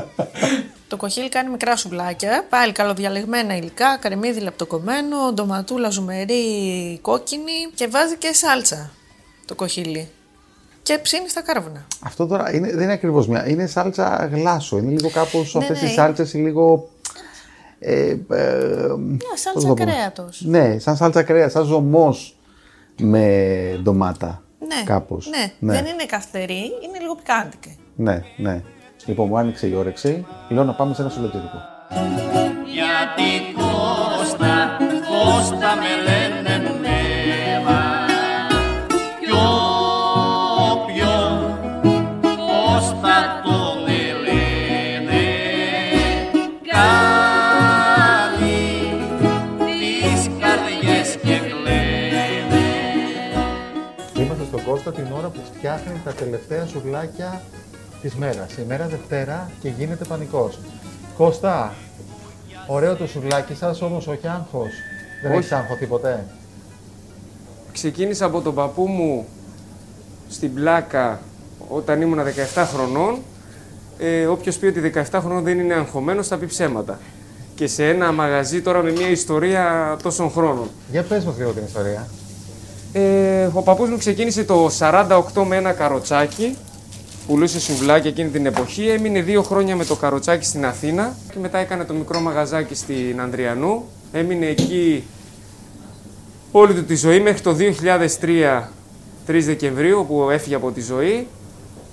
το 0.88 0.96
κοχύλι 0.96 1.28
κάνει 1.28 1.50
μικρά 1.50 1.76
σουβλάκια. 1.76 2.46
Πάλι 2.48 2.72
καλοδιαλεγμένα 2.72 3.56
υλικά, 3.56 3.96
κρεμμύδι 3.96 4.40
λεπτοκομμένο, 4.40 5.32
ντοματούλα 5.32 5.90
ζουμερή 5.90 6.98
κόκκινη 7.02 7.52
και 7.74 7.86
βάζει 7.86 8.16
και 8.16 8.32
σάλτσα 8.32 8.90
το 9.44 9.54
κοχύλι. 9.54 10.08
Και 10.84 10.98
ψήνει 11.02 11.28
στα 11.28 11.42
κάρβουνα. 11.42 11.86
Αυτό 12.04 12.26
τώρα 12.26 12.54
είναι, 12.54 12.70
δεν 12.72 12.82
είναι 12.82 12.92
ακριβώς 12.92 13.26
μια. 13.28 13.48
Είναι 13.48 13.66
σάλτσα 13.66 14.28
γλάσο. 14.32 14.78
Είναι 14.78 14.90
λίγο 14.90 15.10
κάπως 15.10 15.54
Ναι, 15.54 15.60
αυτές 15.64 15.82
ναι. 15.82 15.88
οι 15.88 15.92
σάλτσες 15.92 16.34
λίγο. 16.34 16.88
Ε, 17.78 18.08
ε, 18.08 18.16
Μια 18.98 19.16
πώς 19.30 19.40
σάλτσα 19.40 19.52
να 19.54 19.60
το 19.60 19.66
πω. 19.66 19.90
κρέατος. 19.90 20.42
Ναι, 20.46 20.78
σαν 20.78 20.96
σάλτσα 20.96 21.22
κρέας, 21.22 21.52
σαν 21.52 21.64
ζωμός 21.64 22.36
με 23.00 23.26
ντομάτα. 23.82 24.42
Ναι, 24.58 24.82
Κάπως. 24.84 25.28
ναι. 25.58 25.72
δεν 25.72 25.84
είναι 25.86 26.04
καυτερή, 26.06 26.62
είναι 26.84 26.98
λίγο 27.00 27.14
πικάντικη. 27.14 27.78
Ναι, 27.96 28.22
ναι. 28.36 28.62
Λοιπόν, 29.06 29.28
μου 29.28 29.38
άνοιξε 29.38 29.66
η 29.66 29.74
όρεξη. 29.74 30.26
Λέω 30.48 30.64
να 30.64 30.72
πάμε 30.74 30.94
σε 30.94 31.00
ένα 31.02 31.10
σουλοτήρικο. 31.10 31.58
Γιατί 32.76 33.30
Κώστα, 33.56 34.76
Κώστα 35.10 35.70
με 35.76 35.92
λένε 36.06 36.23
την 54.94 55.06
ώρα 55.12 55.28
που 55.28 55.40
φτιάχνει 55.54 56.00
τα 56.04 56.12
τελευταία 56.12 56.66
σουβλάκια 56.66 57.42
της 58.02 58.14
μέρας. 58.14 58.52
Η 58.52 58.64
μέρα 58.68 58.86
Δευτέρα 58.86 59.50
και 59.60 59.68
γίνεται 59.68 60.04
πανικός. 60.04 60.58
Κώστα, 61.16 61.74
ωραίο 62.66 62.96
το 62.96 63.06
σουβλάκι 63.06 63.54
σας, 63.54 63.82
όμως 63.82 64.06
όχι 64.06 64.28
άγχος. 64.28 64.70
Δεν 65.22 65.30
Όχι. 65.30 65.40
έχει 65.40 65.54
άγχος 65.54 65.78
ποτέ. 65.88 66.24
Ξεκίνησα 67.72 68.24
από 68.24 68.40
τον 68.40 68.54
παππού 68.54 68.86
μου 68.86 69.26
στην 70.28 70.54
πλάκα 70.54 71.20
όταν 71.68 72.00
ήμουν 72.00 72.18
17 72.54 72.64
χρονών. 72.74 73.18
Ε, 73.98 74.26
Όποιος 74.26 74.56
πει 74.58 74.66
ότι 74.66 74.80
17 74.80 75.20
χρονών 75.20 75.42
δεν 75.42 75.58
είναι 75.58 75.74
αγχωμένος, 75.74 76.26
θα 76.26 76.36
πει 76.36 76.46
ψέματα. 76.46 76.98
Και 77.54 77.66
σε 77.66 77.88
ένα 77.88 78.12
μαγαζί 78.12 78.62
τώρα 78.62 78.82
με 78.82 78.90
μια 78.90 79.08
ιστορία 79.08 79.96
τόσων 80.02 80.30
χρόνων. 80.30 80.70
Για 80.90 81.02
πες 81.02 81.24
μας 81.24 81.38
λίγο 81.38 81.50
την 81.50 81.64
ιστορία. 81.64 82.06
Ε, 82.96 83.48
ο 83.52 83.62
παππούς 83.62 83.88
μου 83.88 83.96
ξεκίνησε 83.96 84.44
το 84.44 84.70
48 84.78 85.42
με 85.46 85.56
ένα 85.56 85.72
καροτσάκι. 85.72 86.56
Πουλούσε 87.26 87.60
σουβλάκια 87.60 88.10
εκείνη 88.10 88.28
την 88.28 88.46
εποχή. 88.46 88.88
Έμεινε 88.88 89.20
δύο 89.20 89.42
χρόνια 89.42 89.76
με 89.76 89.84
το 89.84 89.94
καροτσάκι 89.94 90.44
στην 90.44 90.66
Αθήνα. 90.66 91.16
Και 91.32 91.38
μετά 91.38 91.58
έκανε 91.58 91.84
το 91.84 91.94
μικρό 91.94 92.20
μαγαζάκι 92.20 92.74
στην 92.74 93.20
Ανδριανού. 93.20 93.84
Έμεινε 94.12 94.46
εκεί 94.46 95.04
όλη 96.52 96.74
του 96.74 96.84
τη 96.84 96.96
ζωή 96.96 97.20
μέχρι 97.20 97.40
το 97.40 97.56
2003, 98.20 98.62
3 99.26 99.40
Δεκεμβρίου, 99.44 99.98
όπου 99.98 100.30
έφυγε 100.30 100.54
από 100.54 100.70
τη 100.70 100.80
ζωή. 100.80 101.26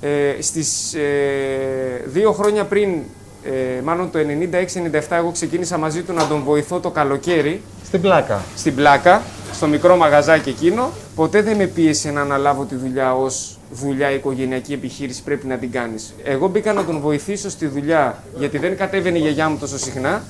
Ε, 0.02 0.42
στις 0.42 0.94
ε, 0.94 2.04
δύο 2.06 2.32
χρόνια 2.32 2.64
πριν, 2.64 2.90
ε, 3.44 3.82
μάλλον 3.84 4.12
το 4.12 4.20
96-97, 4.20 5.00
εγώ 5.10 5.32
ξεκίνησα 5.32 5.78
μαζί 5.78 6.02
του 6.02 6.14
να 6.14 6.28
τον 6.28 6.44
βοηθώ 6.44 6.80
το 6.80 6.90
καλοκαίρι 6.90 7.62
Στην 7.86 8.02
πλάκα. 8.02 8.42
στην 8.56 8.76
πλάκα, 8.76 9.22
στο 9.62 9.70
μικρό 9.70 9.96
μαγαζάκι 9.96 10.50
εκείνο. 10.50 10.90
Ποτέ 11.16 11.42
δεν 11.42 11.56
με 11.56 11.66
πίεσε 11.66 12.12
να 12.12 12.22
αναλάβω 12.22 12.64
τη 12.64 12.76
δουλειά 12.76 13.16
ως 13.16 13.58
δουλειά 13.72 14.12
οικογενειακή 14.12 14.74
επιχείρηση, 14.74 15.24
πρέπει 15.24 15.48
να 15.48 15.58
την 15.58 15.72
κάνεις. 15.72 16.14
Εγώ 16.24 16.48
μπήκα 16.48 16.74
να 16.74 16.84
τον 16.84 17.00
βοηθήσω 17.00 17.50
στη 17.50 17.68
δουλειά, 17.68 18.24
γιατί 18.38 18.58
δεν 18.58 18.78
κατέβαινε 18.78 19.18
η 19.18 19.22
γιαγιά 19.22 19.50
μου 19.50 19.58
τόσο 19.58 19.78
συχνά 19.78 20.24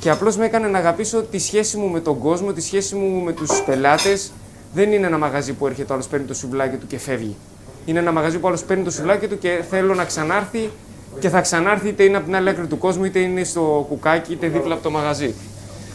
και 0.00 0.10
απλώς 0.10 0.36
με 0.36 0.44
έκανε 0.44 0.68
να 0.68 0.78
αγαπήσω 0.78 1.22
τη 1.22 1.38
σχέση 1.38 1.76
μου 1.76 1.88
με 1.88 2.00
τον 2.00 2.18
κόσμο, 2.18 2.52
τη 2.52 2.60
σχέση 2.60 2.94
μου 2.94 3.22
με 3.22 3.32
τους 3.32 3.62
πελάτες. 3.66 4.32
Δεν 4.74 4.92
είναι 4.92 5.06
ένα 5.06 5.18
μαγαζί 5.18 5.52
που 5.52 5.66
έρχεται 5.66 5.92
ο 5.92 5.94
άλλος 5.94 6.06
παίρνει 6.06 6.26
το 6.26 6.34
σουβλάκι 6.34 6.76
του 6.76 6.86
και 6.86 6.98
φεύγει. 6.98 7.36
Είναι 7.84 7.98
ένα 7.98 8.12
μαγαζί 8.12 8.36
που 8.36 8.42
ο 8.44 8.48
άλλος 8.48 8.62
παίρνει 8.62 8.84
το 8.84 8.90
σουβλάκι 8.90 9.26
του 9.26 9.38
και 9.38 9.62
θέλω 9.70 9.94
να 9.94 10.04
ξανάρθει 10.04 10.70
και 11.18 11.28
θα 11.28 11.40
ξανάρθει 11.40 11.88
είτε 11.88 12.02
είναι 12.02 12.16
από 12.16 12.26
την 12.26 12.36
άλλη 12.36 12.48
άκρη 12.48 12.66
του 12.66 12.78
κόσμου, 12.78 13.04
είτε 13.04 13.18
είναι 13.18 13.44
στο 13.44 13.86
κουκάκι, 13.88 14.32
είτε 14.32 14.46
δίπλα 14.46 14.74
από 14.74 14.82
το 14.82 14.90
μαγαζί. 14.90 15.34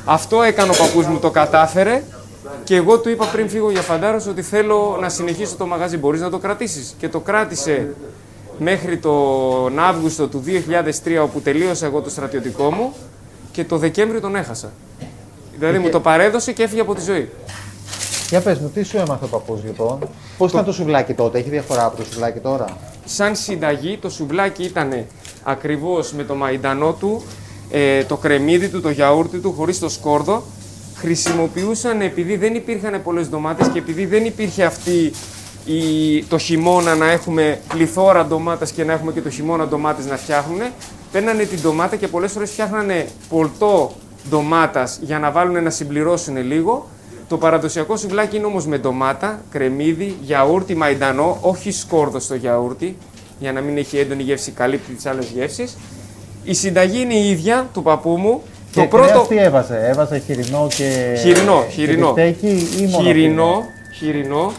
Αυτό 0.05 0.41
έκανε 0.41 0.71
ο 0.71 0.75
παππούς 0.77 1.05
μου, 1.05 1.19
το 1.19 1.29
κατάφερε 1.31 2.03
και 2.63 2.75
εγώ 2.75 2.99
του 2.99 3.09
είπα 3.09 3.25
πριν 3.25 3.49
φύγω 3.49 3.71
για 3.71 3.81
φαντάρος 3.81 4.27
ότι 4.27 4.41
θέλω 4.41 4.97
να 5.01 5.09
συνεχίσω 5.09 5.55
το 5.55 5.65
μαγαζί. 5.65 5.97
Μπορείς 5.97 6.21
να 6.21 6.29
το 6.29 6.37
κρατήσεις. 6.37 6.95
Και 6.99 7.09
το 7.09 7.19
κράτησε 7.19 7.95
μέχρι 8.59 8.97
τον 8.97 9.79
Αύγουστο 9.79 10.27
του 10.27 10.43
2003 11.05 11.23
όπου 11.23 11.41
τελείωσα 11.41 11.85
εγώ 11.85 12.01
το 12.01 12.09
στρατιωτικό 12.09 12.71
μου 12.71 12.93
και 13.51 13.63
το 13.63 13.77
Δεκέμβριο 13.77 14.21
τον 14.21 14.35
έχασα. 14.35 14.71
Δηλαδή 15.57 15.77
μου 15.77 15.89
το 15.89 15.99
παρέδωσε 15.99 16.51
και 16.51 16.63
έφυγε 16.63 16.81
από 16.81 16.95
τη 16.95 17.01
ζωή. 17.01 17.29
Για 18.29 18.41
πες 18.41 18.59
μου, 18.59 18.71
τι 18.73 18.83
σου 18.83 18.97
έμαθε 18.97 19.25
ο 19.25 19.27
παππούς 19.27 19.63
λοιπόν; 19.63 19.99
Πώς 20.37 20.51
ήταν 20.51 20.65
το 20.65 20.71
σουβλάκι 20.71 21.13
τότε, 21.13 21.37
έχει 21.37 21.49
διαφορά 21.49 21.85
από 21.85 21.97
το 21.97 22.03
σουβλάκι 22.03 22.39
τώρα; 22.39 22.65
σαν 23.05 23.35
συνταγή 23.35 23.97
το 23.97 24.09
σουβλάκι 24.09 24.63
ήταν 24.63 25.05
ακριβώς 25.43 26.13
με 26.13 26.23
το 26.23 26.35
μαϊντανό 26.35 26.93
του, 26.93 27.23
ε, 27.71 28.03
το 28.03 28.17
κρεμμύδι 28.17 28.69
του, 28.69 28.81
το 28.81 28.89
γιαούρτι 28.89 29.37
του, 29.37 29.53
χωρίς 29.53 29.79
το 29.79 29.89
σκόρδο. 29.89 30.43
Χρησιμοποιούσαν, 31.03 32.01
επειδή 32.01 32.35
δεν 32.35 32.55
υπήρχαν 32.55 33.01
πολλές 33.03 33.29
ντομάτες 33.29 33.67
και 33.67 33.79
επειδή 33.79 34.05
δεν 34.05 34.25
υπήρχε 34.25 34.63
αυτή 34.63 35.11
η, 35.65 36.23
το 36.23 36.37
χειμώνα 36.37 36.95
να 36.95 37.11
έχουμε 37.11 37.59
πληθώρα 37.67 38.25
ντομάτας 38.25 38.71
και 38.71 38.83
να 38.83 38.93
έχουμε 38.93 39.11
και 39.11 39.21
το 39.21 39.29
χειμώνα 39.29 39.67
ντομάτες 39.67 40.05
να 40.05 40.17
φτιάχνουν, 40.17 40.59
παίρνανε 41.11 41.43
την 41.43 41.61
ντομάτα 41.61 41.95
και 41.95 42.07
πολλές 42.07 42.31
φορές 42.31 42.51
φτιάχνανε 42.51 43.07
πολτό 43.29 43.91
ντομάτας 44.29 44.99
για 45.01 45.19
να 45.19 45.31
βάλουν 45.31 45.63
να 45.63 45.69
συμπληρώσουν 45.69 46.37
λίγο. 46.37 46.87
Το 47.27 47.37
παραδοσιακό 47.37 47.97
σουβλάκι 47.97 48.35
είναι 48.37 48.45
όμως 48.45 48.65
με 48.67 48.77
ντομάτα, 48.77 49.41
κρεμμύδι, 49.51 50.17
γιαούρτι, 50.21 50.75
μαϊντανό, 50.75 51.37
όχι 51.41 51.71
σκόρδο 51.71 52.19
στο 52.19 52.35
γιαούρτι, 52.35 52.97
για 53.39 53.53
να 53.53 53.61
μην 53.61 53.77
έχει 53.77 53.97
έντονη 53.97 54.23
γεύση, 54.23 54.51
καλύπτει 54.51 54.93
τις 54.93 55.05
άλλες 55.05 55.25
γεύσεις. 55.25 55.77
Η 56.43 56.53
συνταγή 56.53 57.01
είναι 57.01 57.13
η 57.13 57.29
ίδια 57.29 57.69
του 57.73 57.81
παππού 57.81 58.17
μου. 58.17 58.41
Και 58.73 58.81
το 58.81 58.87
πρώτο... 58.87 59.07
κρέας 59.07 59.27
τι 59.27 59.37
έβαζε, 59.37 59.87
έβαζε 59.89 60.17
χοιρινό 60.17 60.67
και... 60.75 61.17
Χοιρινό, 61.21 61.63
και 61.67 61.71
χοιρινό. 61.71 62.13
μπιφτέκι 62.13 62.67
ή 62.81 62.85
μόνο 62.85 63.03
χοιρινό, 63.03 63.65
χοιρινό. 63.97 64.51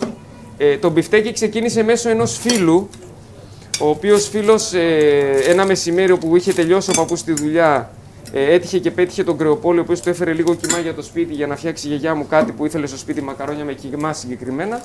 Ε, 0.56 0.78
το 0.78 0.90
μπιφτέκι 0.90 1.32
ξεκίνησε 1.32 1.82
μέσω 1.82 2.10
ενός 2.10 2.38
φίλου, 2.38 2.88
ο 3.80 3.88
οποίος 3.88 4.28
φίλος 4.28 4.72
ε, 4.72 5.42
ένα 5.48 5.66
μεσημέρι 5.66 6.12
όπου 6.12 6.36
είχε 6.36 6.52
τελειώσει 6.52 6.90
ο 6.90 6.92
παππούς 6.96 7.22
τη 7.22 7.32
δουλειά, 7.32 7.90
ε, 8.32 8.54
έτυχε 8.54 8.78
και 8.78 8.90
πέτυχε 8.90 9.24
τον 9.24 9.38
κρεοπώλη, 9.38 9.78
ο 9.78 9.82
οποίος 9.82 10.00
του 10.00 10.08
έφερε 10.08 10.32
λίγο 10.32 10.54
κιμά 10.54 10.78
για 10.78 10.94
το 10.94 11.02
σπίτι 11.02 11.34
για 11.34 11.46
να 11.46 11.56
φτιάξει 11.56 11.86
η 11.86 11.90
γιαγιά 11.90 12.14
μου 12.14 12.26
κάτι 12.28 12.52
που 12.52 12.66
ήθελε 12.66 12.86
στο 12.86 12.98
σπίτι, 12.98 13.22
μακαρόνια 13.22 13.64
με 13.64 13.72
κιμά 13.72 14.12
συγκεκριμένα. 14.12 14.80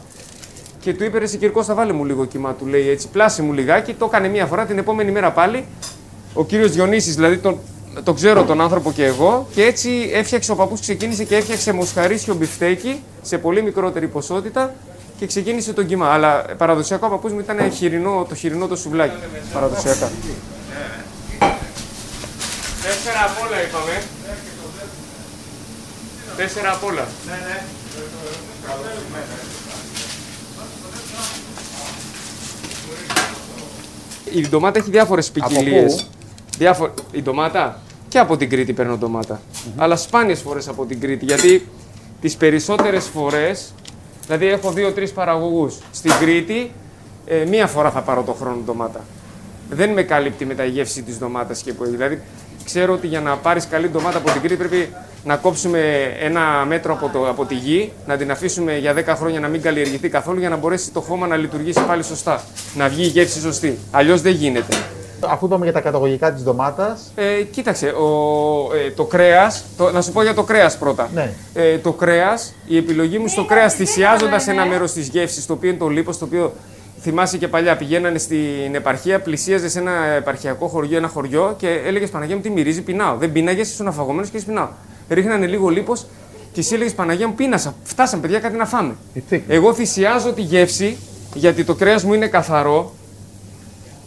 Και 0.79 0.93
του 0.93 1.03
είπε: 1.03 1.19
Ρε 1.19 1.25
Σικυρκός, 1.25 1.65
θα 1.65 1.73
βάλε 1.73 1.93
μου 1.93 2.05
λίγο 2.05 2.25
κοιμά, 2.25 2.53
του 2.53 2.65
λέει 2.65 2.89
έτσι. 2.89 3.07
Πλάσε 3.07 3.41
μου 3.41 3.53
λιγάκι. 3.53 3.93
Το 3.93 4.05
έκανε 4.05 4.27
μία 4.27 4.45
φορά, 4.45 4.65
την 4.65 4.77
επόμενη 4.77 5.11
μέρα 5.11 5.31
πάλι. 5.31 5.65
Ο 6.33 6.45
κύριος 6.45 6.71
Διονύσης, 6.71 7.15
δηλαδή 7.15 7.37
τον, 7.37 7.57
τον 8.03 8.15
ξέρω 8.15 8.43
τον 8.43 8.61
άνθρωπο 8.61 8.91
και 8.91 9.05
εγώ. 9.05 9.47
Και 9.53 9.63
έτσι 9.63 10.09
έφτιαξε 10.13 10.51
ο 10.51 10.55
παππούς, 10.55 10.79
ξεκίνησε 10.79 11.23
και 11.23 11.35
έφτιαξε 11.35 11.71
μοσχαρίσιο 11.71 12.33
μπιφτέκι 12.33 13.03
σε 13.21 13.37
πολύ 13.37 13.61
μικρότερη 13.61 14.07
ποσότητα 14.07 14.73
και 15.19 15.25
ξεκίνησε 15.25 15.73
τον 15.73 15.85
κοιμά. 15.85 16.07
Αλλά 16.07 16.45
παραδοσιακό 16.57 17.05
ο 17.05 17.09
παππούς 17.09 17.31
μου 17.31 17.39
ήταν 17.39 17.71
χοιρινό, 17.71 18.25
το 18.29 18.35
χοιρινό 18.35 18.67
το 18.67 18.75
σουβλάκι. 18.75 19.15
Παραδοσιακά. 19.53 20.11
Τέσσερα 22.81 23.23
απ' 23.25 23.45
όλα 23.45 23.61
είπαμε. 23.61 24.01
Τέσσερα 26.37 26.71
απ' 26.71 26.83
όλα. 26.83 27.07
Η 34.33 34.47
ντομάτα 34.47 34.79
έχει 34.79 34.89
διάφορες 34.89 35.31
ποικιλίες. 35.31 36.07
Πού; 36.59 36.65
Διάφο... 36.65 36.93
Η 37.11 37.21
ντομάτα 37.21 37.79
και 38.07 38.19
από 38.19 38.37
την 38.37 38.49
Κρήτη 38.49 38.73
παίρνω 38.73 38.97
ντομάτα. 38.97 39.41
Αλλά 39.77 39.95
σπάνιες 39.95 40.41
φορές 40.41 40.67
από 40.67 40.85
την 40.85 40.99
Κρήτη. 40.99 41.25
Γιατί 41.25 41.67
τις 42.21 42.35
περισσότερες 42.35 43.05
φορές, 43.05 43.73
δηλαδή 44.25 44.47
έχω 44.47 44.71
δύο-τρεις 44.71 45.11
παραγωγούς 45.11 45.77
στην 45.91 46.11
Κρήτη, 46.19 46.71
ε, 47.25 47.45
μία 47.45 47.67
φορά 47.67 47.91
θα 47.91 48.01
πάρω 48.01 48.23
το 48.23 48.33
χρόνο 48.33 48.57
ντομάτα. 48.65 48.99
Δεν 49.69 49.89
με 49.89 50.03
καλύπτει 50.03 50.45
με 50.45 50.55
τα 50.55 50.65
γεύση 50.65 51.03
της 51.03 51.17
ντομάτας 51.19 51.61
και 51.61 51.73
που 51.73 51.83
έχει. 51.83 51.91
Δηλαδή 51.91 52.21
ξέρω 52.65 52.93
ότι 52.93 53.07
για 53.07 53.21
να 53.21 53.35
πάρεις 53.35 53.67
καλή 53.67 53.89
ντομάτα 53.89 54.17
από 54.17 54.31
την 54.31 54.41
Κρήτη 54.41 54.55
πρέπει 54.55 54.93
να 55.23 55.35
κόψουμε 55.35 56.13
ένα 56.19 56.65
μέτρο 56.67 56.93
από, 56.93 57.09
το, 57.13 57.29
από 57.29 57.45
τη 57.45 57.55
γη, 57.55 57.91
να 58.07 58.17
την 58.17 58.31
αφήσουμε 58.31 58.77
για 58.77 58.93
10 58.93 59.03
χρόνια 59.05 59.39
να 59.39 59.47
μην 59.47 59.61
καλλιεργηθεί 59.61 60.09
καθόλου 60.09 60.39
για 60.39 60.49
να 60.49 60.55
μπορέσει 60.55 60.91
το 60.91 61.01
χώμα 61.01 61.27
να 61.27 61.35
λειτουργήσει 61.35 61.85
πάλι 61.87 62.03
σωστά. 62.03 62.43
Να 62.75 62.87
βγει 62.89 63.03
η 63.03 63.07
γεύση 63.07 63.39
σωστή. 63.39 63.77
Αλλιώς 63.91 64.21
δεν 64.21 64.33
γίνεται. 64.33 64.77
Αφού 65.27 65.45
είπαμε 65.45 65.63
για 65.63 65.73
τα 65.73 65.81
καταγωγικά 65.81 66.33
της 66.33 66.43
ντομάτας, 66.43 67.11
Ε, 67.15 67.43
κοίταξε, 67.51 67.87
ο, 67.87 68.07
ε, 68.75 68.91
το 68.91 69.03
κρέας, 69.03 69.65
να 69.93 70.01
σου 70.01 70.11
πω 70.11 70.21
για 70.23 70.33
το 70.33 70.43
κρέας 70.43 70.77
πρώτα. 70.77 71.09
Ναι. 71.13 71.31
Ε, 71.53 71.77
το 71.77 71.91
κρέας, 71.91 72.53
η 72.67 72.77
επιλογή 72.77 73.17
μου 73.17 73.27
στο 73.27 73.45
κρέας 73.45 73.73
θυσιάζοντας 73.73 74.47
ένα 74.47 74.65
μέρος 74.65 74.91
της 74.91 75.07
γεύσης, 75.07 75.45
το 75.45 75.53
οποίο 75.53 75.69
είναι 75.69 75.77
το 75.77 75.87
λίπος, 75.87 76.17
το 76.17 76.25
οποίο 76.25 76.53
θυμάσαι 77.01 77.37
και 77.37 77.47
παλιά 77.47 77.77
πηγαίνανε 77.77 78.17
στην 78.17 78.75
επαρχία, 78.75 79.19
πλησίαζε 79.21 79.69
σε 79.69 79.79
ένα 79.79 80.05
επαρχιακό 80.05 80.67
χωριό, 80.67 80.97
ένα 80.97 81.07
χωριό 81.07 81.55
και 81.57 81.69
έλεγες 81.85 82.09
Παναγία 82.09 82.35
μου 82.35 82.41
τι 82.41 82.49
μυρίζει, 82.49 82.81
πεινάω. 82.81 83.15
Δεν 83.17 83.31
πίναγες, 83.31 83.71
ήσουν 83.71 83.87
αφαγωμένος 83.87 84.29
και 84.29 84.37
είσαι 84.37 84.45
πεινάω. 84.45 84.67
Ρίχνανε 85.09 85.45
λίγο 85.45 85.69
λίπος 85.69 86.05
και 86.53 86.59
εσύ 86.59 86.73
έλεγες 86.73 86.93
Παναγία 86.93 87.27
μου 87.27 87.33
πείνασα. 87.33 87.73
Φτάσαμε, 87.83 88.21
παιδιά, 88.21 88.39
κάτι 88.39 88.55
να 88.55 88.65
φάμε. 88.65 88.95
η 89.13 89.19
τσίκνη. 89.19 89.55
Εγώ 89.55 89.73
θυσιάζω 89.73 90.33
τη 90.33 90.41
γεύση 90.41 90.97
γιατί 91.33 91.63
το 91.63 91.73
κρέας 91.75 92.03
μου 92.03 92.13
είναι 92.13 92.27
καθαρό. 92.27 92.93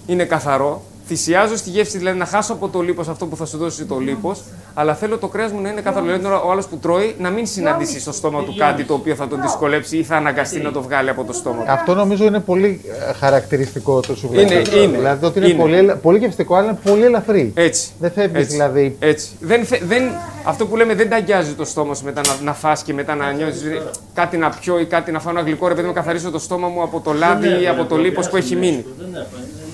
Είναι 0.07 0.25
καθαρό. 0.25 0.83
Θυσιάζω 1.07 1.57
στη 1.57 1.71
γεύση, 1.71 1.99
δηλαδή 1.99 2.19
να 2.19 2.25
χάσω 2.27 2.53
από 2.53 2.69
το 2.69 2.81
λίπος 2.81 3.09
αυτό 3.09 3.27
που 3.27 3.37
θα 3.37 3.47
σου 3.47 3.57
δώσει 3.59 3.85
το 3.85 3.99
λίπος, 3.99 4.41
αλλά 4.75 4.95
θέλω 4.95 5.19
το 5.19 5.27
κρέας 5.29 5.53
μου 5.53 5.61
να 5.61 5.69
είναι 5.69 5.81
καθαρό. 5.81 6.05
Δηλαδή 6.05 6.23
τώρα 6.23 6.41
ο 6.41 6.51
άλλος 6.51 6.67
που 6.67 6.77
τρώει 6.77 7.15
να 7.19 7.31
μην 7.31 7.47
συναντήσει 7.47 8.01
στο 8.01 8.13
στόμα 8.13 8.43
του 8.45 8.55
κάτι 8.59 8.85
το 8.85 8.95
οποίο 8.95 9.15
θα 9.15 9.29
τον 9.29 9.41
δυσκολέψει 9.43 9.97
ή 9.97 10.03
θα 10.03 10.17
αναγκαστεί 10.17 10.61
να 10.61 10.73
το 10.73 10.83
βγάλει 10.83 11.09
από 11.11 11.25
το 11.25 11.33
στόμα 11.33 11.65
του. 11.65 11.71
Αυτό 11.73 11.95
νομίζω 11.95 12.25
είναι 12.25 12.41
πολύ 12.41 12.81
ε, 13.09 13.13
χαρακτηριστικό 13.13 14.01
το 14.01 14.17
σουβλάκι. 14.17 14.53
Είναι, 14.55 14.63
είναι. 14.83 14.97
Δηλαδή 14.97 15.25
ότι 15.27 15.39
είναι, 15.39 15.49
Είναι. 15.49 15.59
Πολύ, 15.59 15.77
ελα- 15.77 15.97
πολύ 15.97 16.19
γευστικό, 16.19 16.55
αλλά 16.55 16.69
είναι 16.69 16.79
πολύ 16.85 17.05
ελαφρύ. 17.05 17.53
Έτσι. 17.55 17.91
Δεν 18.01 18.13
φεύγεις 18.13 18.39
Έτσι. 18.41 18.51
δηλαδή. 18.53 18.97
Έτσι. 18.99 19.29
Δεν, 19.41 19.65
θε- 19.65 19.83
δεν, 19.85 20.03
αυτό 20.45 20.67
που 20.67 20.77
λέμε 20.77 20.95
δεν 20.95 21.09
τα 21.11 21.17
αγιάζει 21.17 21.53
το 21.53 21.65
στόμα 21.65 21.95
σου 21.95 22.05
μετά 22.05 22.21
να, 22.29 22.45
να 22.45 22.53
φας 22.55 22.83
και 22.83 22.93
μετά 22.93 23.15
να 23.15 23.31
νιώσεις 23.33 23.63
ε, 23.63 23.83
κάτι 24.15 24.37
να 24.37 24.49
πιω 24.61 24.79
ή 24.79 24.85
κάτι 24.85 25.13
να 25.13 25.21
φάω 25.21 25.33
ένα 25.33 25.41
γλυκό 25.43 25.69
ρε 25.69 25.75
παιδί 25.75 25.87
μου 25.87 25.93
καθαρίσω 25.93 26.31
το 26.31 26.39
στόμα 26.39 26.69
μου 26.69 26.83
από 26.83 27.01
το 27.01 27.13
λάδι 27.13 27.63
ή 27.63 27.69
από 27.69 27.85
το 27.85 27.97
λίπος 27.97 28.29
που 28.31 28.37
έχει 28.37 28.57
μείνει. 28.57 28.85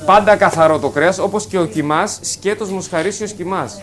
Πάντα 0.09 0.37
καθαρό 0.37 0.79
το 0.79 0.89
κρέας, 0.89 1.19
όπως 1.19 1.47
και 1.47 1.59
ο 1.59 1.65
κοιμάς, 1.67 2.19
σκέτος 2.23 2.71
μοσχαρίσιος 2.71 3.33
κοιμάς. 3.33 3.83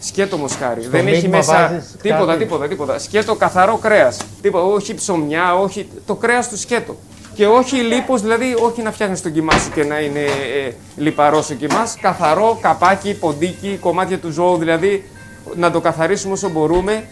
Σκέτο 0.00 0.36
μοσχάρι. 0.36 0.86
δεν 0.86 1.06
έχει 1.06 1.20
μείγμα 1.20 1.36
μέσα 1.36 1.68
βάζεις 1.68 1.96
τίποτα, 2.02 2.26
κάτι. 2.26 2.38
τίποτα, 2.38 2.68
τίποτα. 2.68 2.98
Σκέτο 2.98 3.34
καθαρό 3.34 3.76
κρέας. 3.76 4.16
Τίποτα, 4.40 4.64
όχι 4.64 4.94
ψωμιά, 4.94 5.54
όχι 5.54 5.88
το 6.06 6.14
κρέας 6.14 6.48
του 6.48 6.58
σκέτο. 6.58 6.96
Και 7.34 7.46
όχι 7.46 7.76
λίπος, 7.76 8.22
δηλαδή 8.22 8.54
όχι 8.62 8.82
να 8.82 8.92
φτιάχνεις 8.92 9.22
τον 9.22 9.32
κοιμά 9.32 9.58
σου 9.58 9.70
και 9.70 9.84
να 9.84 10.00
είναι 10.00 10.20
ε, 10.20 10.72
λιπαρός 10.96 11.50
ο 11.50 11.54
κοιμάς. 11.54 11.96
Καθαρό, 12.00 12.58
καπάκι, 12.62 13.14
ποντίκι, 13.14 13.78
κομμάτια 13.80 14.18
του 14.18 14.30
ζώου, 14.30 14.56
δηλαδή 14.56 15.10
να 15.54 15.70
το 15.70 15.80
καθαρίσουμε 15.80 16.32
όσο 16.32 16.48
μπορούμε. 16.48 17.04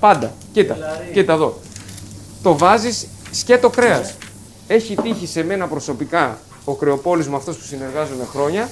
Πάντα. 0.00 0.32
Κοίτα, 0.52 0.76
κοίτα 1.12 1.32
εδώ. 1.32 1.60
Το 2.42 2.58
βάζεις 2.58 3.06
σκέτο 3.30 3.70
κρέας. 3.70 4.14
Έχει 4.66 4.96
τύχει 5.02 5.26
σε 5.26 5.44
μένα 5.44 5.66
προσωπικά 5.66 6.38
ο 6.68 6.74
κρεοπόλης 6.74 7.28
μου 7.28 7.36
αυτός 7.36 7.56
που 7.56 7.64
συνεργάζομαι 7.64 8.24
χρόνια 8.32 8.68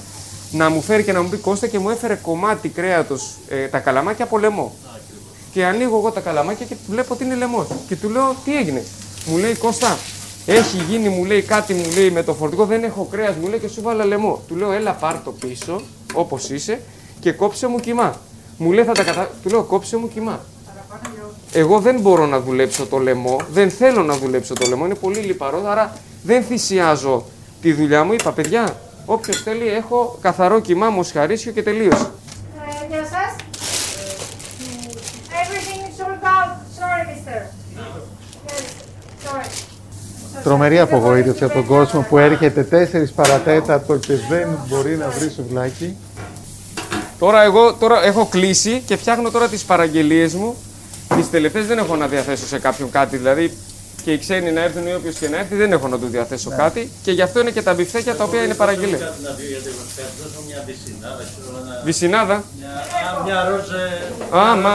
να 0.50 0.70
μου 0.70 0.80
φέρει 0.80 1.04
και 1.04 1.12
να 1.12 1.22
μου 1.22 1.28
πει 1.28 1.36
Κώστα 1.36 1.66
και 1.66 1.78
μου 1.78 1.90
έφερε 1.90 2.14
κομμάτι 2.14 2.68
κρέατος 2.68 3.34
ε, 3.48 3.66
τα 3.66 3.78
καλαμάκια 3.78 4.24
από 4.24 4.38
λαιμό. 4.38 4.74
Και 5.52 5.64
ανοίγω 5.64 5.96
εγώ 5.96 6.10
τα 6.10 6.20
καλαμάκια 6.20 6.66
και 6.66 6.76
βλέπω 6.88 7.14
ότι 7.14 7.24
είναι 7.24 7.34
λαιμό. 7.34 7.66
Και 7.88 7.96
του 7.96 8.08
λέω 8.10 8.34
τι 8.44 8.56
έγινε; 8.56 8.82
Μου 9.26 9.36
λέει 9.36 9.54
Κώστα, 9.54 9.98
έχει 10.46 10.76
γίνει 10.88 11.08
μου 11.08 11.24
λέει 11.24 11.42
κάτι 11.42 11.74
μου 11.74 11.84
λέει 11.96 12.10
με 12.10 12.22
το 12.22 12.34
φορτικό, 12.34 12.64
δεν 12.64 12.84
έχω 12.84 13.08
κρέας, 13.10 13.36
μου 13.36 13.48
λέει 13.48 13.58
και 13.58 13.68
σου 13.68 13.82
βάλα 13.82 14.04
λαιμό. 14.04 14.42
Του 14.48 14.56
λέω 14.56 14.72
έλα 14.72 14.92
πάρ 14.92 15.16
το 15.24 15.32
πίσω 15.32 15.80
όπως 16.14 16.50
είσαι 16.50 16.80
και 17.20 17.32
κόψε 17.32 17.66
μου 17.66 17.80
κοιμά. 17.80 18.20
Μου 18.56 18.72
λέει 18.72 18.84
θα 18.84 18.92
τα 18.92 19.02
κατα... 19.02 19.30
Του 19.42 19.48
λέω 19.48 19.62
κόψε 19.62 19.96
μου 19.96 20.08
κοιμά. 20.08 20.40
Εγώ 21.52 21.80
δεν 21.80 22.00
μπορώ 22.00 22.26
να 22.26 22.40
δουλέψω 22.40 22.86
το 22.86 22.98
λαιμό, 22.98 23.40
δεν 23.52 23.70
θέλω 23.70 24.02
να 24.02 24.16
δουλέψω 24.16 24.54
το 24.54 24.66
λαιμό, 24.68 24.84
είναι 24.84 24.94
πολύ 24.94 25.18
λιπαρός, 25.18 25.64
άρα 25.64 25.96
δεν 26.22 26.42
θυσιάζω 26.42 27.24
τη 27.64 27.72
δουλειά 27.72 28.04
μου. 28.04 28.12
Είπα, 28.12 28.32
παιδιά, 28.32 28.76
όποιος 29.04 29.42
θέλει, 29.42 29.68
έχω 29.68 30.18
καθαρό 30.20 30.60
κοιμά, 30.60 30.88
μοσχαρίσιο 30.90 31.52
και 31.52 31.62
τελείωσε. 31.62 32.10
Ε, 32.82 32.86
Γεια 32.90 33.04
σας. 33.04 33.36
Everything 35.40 35.80
is 35.88 35.94
sold 36.00 36.24
out. 36.34 36.50
Sorry, 36.78 37.02
mister. 37.10 37.40
Yes, 38.46 38.62
sorry. 39.24 40.42
Τρομερή 40.44 40.78
απογοήτευση 40.78 41.44
από 41.44 41.54
τον 41.54 41.66
κόσμο 41.66 42.06
που 42.08 42.18
έρχεται 42.18 42.88
4 42.92 43.12
παρατέταρτος 43.14 44.06
και 44.06 44.14
δεν 44.28 44.48
μπορεί 44.68 44.96
να 44.96 45.08
βρει 45.08 45.30
σουβλάκι. 45.30 45.96
Τώρα 47.18 47.42
εγώ 47.42 47.74
τώρα 47.74 48.04
έχω 48.04 48.26
κλείσει 48.26 48.82
και 48.86 48.96
φτιάχνω 48.96 49.30
τώρα 49.30 49.48
τις 49.48 49.64
παραγγελίες 49.64 50.34
μου. 50.34 50.56
Τις 51.16 51.30
τελευταίες 51.30 51.66
δεν 51.66 51.78
έχω 51.78 51.96
να 51.96 52.06
διαθέσω 52.06 52.46
σε 52.46 52.58
κάποιον 52.58 52.90
κάτι, 52.90 53.16
δηλαδή 53.16 53.52
και 54.04 54.12
οι 54.12 54.18
ξένοι 54.18 54.50
να 54.52 54.60
έρθουν 54.60 54.86
ή 54.86 54.94
όποιος 54.94 55.16
και 55.18 55.28
να 55.28 55.38
έρθει 55.38 55.54
δεν 55.54 55.72
έχω 55.72 55.88
να 55.88 55.98
του 55.98 56.06
διαθέσω 56.06 56.50
κάτι 56.56 56.90
και 57.02 57.12
γι' 57.12 57.22
αυτό 57.22 57.40
είναι 57.40 57.50
και 57.50 57.62
τα 57.62 57.74
μπιφτέκια 57.74 58.16
τα 58.16 58.24
οποία 58.24 58.44
είναι 58.44 58.54
παραγγελία. 58.54 58.98
Να 58.98 59.30
πει 59.30 59.42
γιατί 59.42 59.68
μας 59.68 59.86
κάνει 59.96 60.08
τόσο 60.22 60.40
μια 60.46 60.64
βυσινάδα, 60.66 61.22
ξέρω 61.22 61.58
ένα... 61.64 61.82
Βυσινάδα; 61.84 62.44
Μια, 62.58 62.68
α, 63.18 63.22
μια 63.24 63.48
ροζε... 63.48 64.02
Α, 64.36 64.56
μα... 64.56 64.74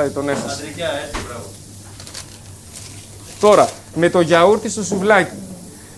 Α, 0.00 0.10
τον 0.14 0.28
έχασα. 0.28 0.52
Αντρικιά, 0.52 0.90
έτσι, 1.06 1.20
μπράβο. 1.26 1.44
Τώρα, 3.40 3.68
με 3.94 4.10
το 4.10 4.20
γιαούρτι 4.20 4.68
στο 4.68 4.84
σουβλάκι. 4.84 5.34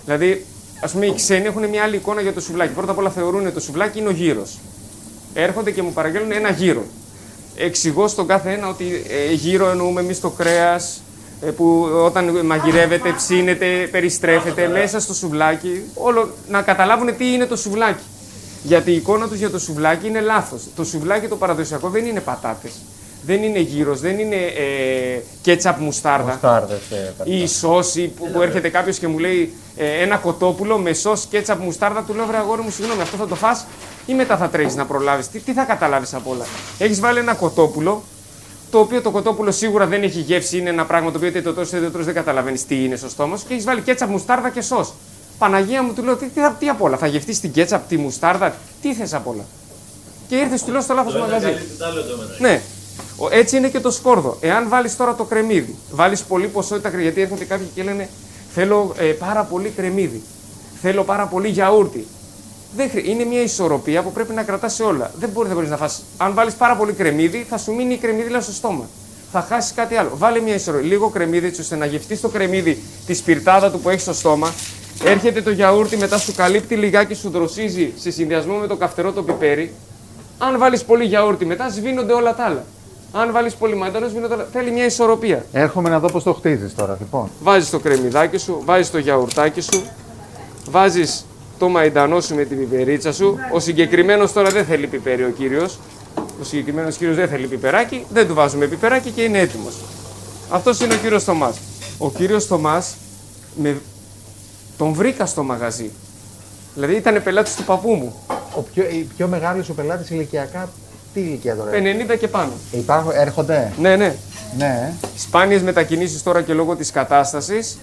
Δηλαδή, 0.04 0.46
ας 0.80 0.92
πούμε, 0.92 1.06
οι 1.06 1.14
ξένοι 1.14 1.46
έχουν 1.46 1.68
μια 1.68 1.82
άλλη 1.82 1.96
εικόνα 1.96 2.20
για 2.20 2.32
το 2.32 2.40
σουβλάκι. 2.40 2.72
Πρώτα 2.72 2.92
απ' 2.92 2.98
όλα 2.98 3.10
θεωρούν 3.10 3.44
ότι 3.46 3.54
το 3.54 3.60
σουβλάκι 3.60 3.98
είναι 3.98 4.08
ο 4.08 4.12
γύρος. 4.12 4.58
Έρχονται 5.34 5.70
και 5.70 5.82
μου 5.82 5.92
παραγγέλνουν 5.92 6.32
ένα 6.32 6.50
γύρο. 6.50 6.84
Εξηγώ 7.56 8.08
στον 8.08 8.26
κάθε 8.26 8.52
ένα 8.52 8.68
ότι 8.68 9.04
ε, 9.08 9.32
γύρο 9.32 9.70
εννοούμε 9.70 10.00
εμείς 10.00 10.20
το 10.20 10.30
κρέας, 10.30 11.02
που 11.56 11.88
όταν 12.04 12.46
μαγειρεύεται, 12.46 13.12
ψήνεται, 13.16 13.88
περιστρέφεται 13.90 14.68
μέσα 14.68 15.00
στο 15.00 15.14
σουβλάκι. 15.14 15.82
Όλο 15.94 16.30
να 16.48 16.62
καταλάβουν 16.62 17.16
τι 17.16 17.32
είναι 17.32 17.46
το 17.46 17.56
σουβλάκι. 17.56 18.02
Γιατί 18.62 18.90
η 18.90 18.94
εικόνα 18.94 19.28
τους 19.28 19.38
για 19.38 19.50
το 19.50 19.58
σουβλάκι 19.58 20.06
είναι 20.06 20.20
λάθος. 20.20 20.62
Το 20.76 20.84
σουβλάκι 20.84 21.26
το 21.28 21.36
παραδοσιακό 21.36 21.88
δεν 21.88 22.04
είναι 22.06 22.20
πατάτες. 22.20 22.72
Δεν 23.26 23.42
είναι 23.42 23.58
γύρος, 23.58 24.00
δεν 24.00 24.18
είναι 24.18 24.36
ε, 24.36 25.20
κέτσαπ 25.42 25.80
μουστάρδα 25.80 26.30
Μουστάρδες, 26.32 26.90
ε, 26.90 27.14
τα- 27.18 27.24
ή 27.26 27.46
σώση 27.46 28.08
που, 28.16 28.30
που 28.30 28.42
έρχεται 28.42 28.68
κάποιος 28.68 28.98
και 28.98 29.06
μου 29.08 29.18
λέει 29.18 29.52
ε, 29.76 30.02
ένα 30.02 30.16
κοτόπουλο 30.16 30.78
με 30.78 30.92
σως 30.92 31.26
κέτσαπ 31.30 31.60
μουστάρδα, 31.62 32.02
του 32.02 32.14
λέω 32.14 32.26
βρε 32.26 32.36
αγόρι 32.36 32.62
μου, 32.62 32.70
συγγνώμη, 32.70 33.02
αυτό 33.02 33.16
θα 33.16 33.26
το 33.26 33.34
φας 33.34 33.66
ή 34.06 34.14
μετά 34.14 34.36
θα 34.36 34.48
τρέχεις 34.48 34.74
να 34.74 34.84
προλάβεις. 34.86 35.28
Τι, 35.28 35.38
τι 35.38 35.52
θα 35.52 35.62
καταλάβεις 35.64 36.14
απ' 36.14 36.28
όλα. 36.28 36.44
Έχεις 36.78 37.00
βάλει 37.00 37.18
ένα 37.18 37.34
κοτόπουλο, 37.34 38.02
το 38.72 38.78
οποίο 38.78 39.00
το 39.02 39.10
κοτόπουλο 39.10 39.50
σίγουρα 39.50 39.86
δεν 39.86 40.02
έχει 40.02 40.20
γεύση, 40.20 40.58
είναι 40.58 40.68
ένα 40.70 40.86
πράγμα 40.86 41.10
το 41.10 41.16
οποίο 41.16 41.28
είτε 41.28 41.42
το 41.42 41.52
τρως 41.54 41.68
είτε 41.68 41.80
το 41.80 41.90
τρως 41.90 42.04
δεν 42.04 42.14
καταλαβαίνει 42.14 42.58
τι 42.58 42.84
είναι 42.84 42.96
στο 42.96 43.08
στόμα 43.08 43.36
σου 43.36 43.46
και 43.46 43.52
έχεις 43.52 43.64
βάλει 43.64 43.80
κέτσαπ 43.80 44.10
μουστάρδα 44.10 44.50
και 44.50 44.60
σως. 44.60 44.92
Παναγία 45.38 45.82
μου, 45.82 45.92
του 45.92 46.02
λέω 46.02 46.16
τι, 46.16 46.26
τι, 46.28 46.40
θα- 46.40 46.56
τι 46.58 46.68
απ' 46.68 46.82
όλα, 46.82 46.96
θα 46.96 47.06
γευτείς 47.06 47.40
την 47.40 47.52
κέτσαπ, 47.52 47.88
τη 47.88 47.96
μουστάρδα, 47.96 48.54
τι 48.82 48.94
θες 48.94 49.14
απ' 49.14 49.26
όλα. 49.28 49.44
Και 50.28 50.36
ήρθες, 50.36 50.62
του 50.64 50.70
λέω 50.72 50.80
στο 50.80 50.94
λάθος 50.94 51.16
μαγαζί. 51.16 51.44
Κάτι 51.46 51.64
το 51.78 51.84
άλλο 51.84 52.02
το 52.02 52.16
μεταξύ. 52.16 52.42
Ναι. 52.42 52.60
Ο- 53.16 53.28
Έτσι 53.30 53.56
είναι 53.56 53.68
και 53.68 53.80
το 53.80 53.90
σκόρδο. 53.90 54.36
Εάν 54.40 54.68
βάλεις 54.68 54.96
τώρα 54.96 55.14
το 55.14 55.24
κρεμμύδι, 55.24 55.74
βάλεις 55.90 56.22
πολύ 56.22 56.46
ποσότητα 56.46 56.88
κρεμμύδι, 56.88 57.12
γιατί 57.12 57.20
έρχονται 57.32 57.44
κάποιοι 57.44 57.66
και 57.74 57.82
λένε 57.82 58.08
Θέλω 58.54 58.94
ε, 58.98 59.04
πάρα 59.04 59.42
πολύ 59.42 59.68
κρεμμύδι. 59.76 60.22
Θέλω 60.82 61.04
πάρα 61.04 61.26
πολύ 61.26 61.48
γιαούρτι. 61.48 62.06
Δεν 62.76 62.90
χρει... 62.90 63.10
Είναι 63.10 63.24
μια 63.24 63.42
ισορροπία 63.42 64.02
που 64.02 64.12
πρέπει 64.12 64.32
να 64.32 64.42
κρατάς 64.42 64.74
σε 64.74 64.82
όλα. 64.82 65.10
Δεν 65.18 65.28
μπορεί 65.28 65.46
δεν 65.46 65.56
μπορείς 65.56 65.70
να 65.70 65.76
φας. 65.76 66.02
Αν 66.16 66.34
βάλεις 66.34 66.54
πάρα 66.54 66.76
πολύ 66.76 66.92
κρεμμύδι, 66.92 67.46
θα 67.48 67.58
σου 67.58 67.74
μείνει 67.74 67.94
η 67.94 67.96
κρεμμύδι 67.96 68.40
στο 68.40 68.52
στόμα. 68.52 68.88
Θα 69.32 69.40
χάσεις 69.48 69.72
κάτι 69.72 69.96
άλλο. 69.96 70.10
Βάλε 70.14 70.40
μια 70.40 70.54
ισορροπία. 70.54 70.88
Λίγο 70.88 71.08
κρεμμύδι, 71.08 71.46
έτσι 71.46 71.60
ώστε 71.60 71.76
να 71.76 71.86
γευτείς 71.86 72.20
το 72.20 72.28
κρεμμύδι 72.28 72.82
τη 73.06 73.14
σπιρτάδα 73.14 73.70
του 73.70 73.80
που 73.80 73.88
έχεις 73.88 74.02
στο 74.02 74.12
στόμα. 74.12 74.52
Έρχεται 75.04 75.42
το 75.42 75.50
γιαούρτι, 75.50 75.96
μετά 75.96 76.18
σου 76.18 76.34
καλύπτει 76.34 76.74
λιγάκι, 76.74 77.14
σου 77.14 77.30
δροσίζει 77.30 77.92
σε 77.96 78.10
συνδυασμό 78.10 78.54
με 78.54 78.66
το 78.66 78.76
καυτερό 78.76 79.12
το 79.12 79.22
πιπέρι. 79.22 79.74
Αν 80.38 80.58
βάλεις 80.58 80.84
πολύ 80.84 81.04
γιαούρτι 81.04 81.44
μετά, 81.44 81.68
σβήνονται 81.68 82.12
όλα 82.12 82.34
τα 82.34 82.44
άλλα. 82.44 82.64
Αν 83.12 83.32
βάλεις 83.32 83.54
πολύ 83.54 83.74
μανταρό, 83.74 84.08
σβήνονται 84.08 84.34
όλα. 84.34 84.46
Θέλει 84.52 84.70
μια 84.70 84.84
ισορροπία. 84.84 85.44
Έρχομαι 85.52 85.88
να 85.88 85.98
δω 85.98 86.10
πώς 86.10 86.22
το 86.22 86.32
χτίζεις 86.32 86.74
τώρα, 86.74 86.96
λοιπόν. 87.00 87.30
Βάζεις 87.42 87.70
το 87.70 87.78
κρεμμυδάκι 87.78 88.36
σου, 88.36 88.62
βάζεις 88.64 88.90
το 88.90 88.98
γιαουρτάκι 88.98 89.60
σου, 89.60 89.82
βάζεις 90.70 91.24
το 91.62 91.68
μαϊντανό 91.68 92.20
σου 92.20 92.34
με 92.34 92.44
την 92.44 92.58
πιπερίτσα 92.58 93.12
σου. 93.12 93.38
Ο 93.52 93.60
συγκεκριμένος 93.60 94.32
τώρα 94.32 94.50
δεν 94.50 94.64
θέλει 94.64 94.86
πιπέρι 94.86 95.24
ο 95.24 95.30
κύριος. 95.30 95.78
Ο 96.40 96.44
συγκεκριμένος 96.44 96.96
κύριος 96.96 97.16
δεν 97.16 97.28
θέλει 97.28 97.46
πιπεράκι, 97.46 98.04
δεν 98.12 98.26
του 98.26 98.34
βάζουμε 98.34 98.66
πιπεράκι 98.66 99.10
και 99.10 99.22
είναι 99.22 99.38
έτοιμος. 99.38 99.74
Αυτός 100.50 100.80
είναι 100.80 100.94
ο 100.94 100.96
κύριος 100.96 101.24
Θωμάς. 101.24 101.56
Ο 101.98 102.10
κύριος 102.10 102.44
Θωμάς 102.44 102.94
με... 103.56 103.76
τον 104.76 104.92
βρήκα 104.92 105.26
στο 105.26 105.42
μαγαζί. 105.42 105.90
Δηλαδή 106.74 106.94
ήταν 106.94 107.22
πελάτης 107.22 107.56
του 107.56 107.64
παππού 107.64 107.92
μου. 107.92 108.14
Ο 108.56 108.60
πιο, 108.60 108.82
οι 108.82 109.08
πιο 109.16 109.26
μεγάλοι 109.26 109.64
σου 109.64 109.74
πελάτε 109.74 110.14
ηλικιακά, 110.14 110.68
τι 111.14 111.20
ηλικία 111.20 111.56
τώρα. 111.56 111.70
50 112.14 112.18
και 112.18 112.28
πάνω. 112.28 112.52
Υπάρχουν, 112.70 113.12
έρχονται; 113.14 113.72
Ναι, 113.80 113.96
ναι. 113.96 114.14
Ναι. 114.56 114.92
Σπάνιες 115.16 115.62
μετακινήσεις 115.62 116.22
τώρα 116.22 116.42
και 116.42 116.52
λόγω 116.52 116.76
της 116.76 116.90
κατάστασης. 116.90 117.78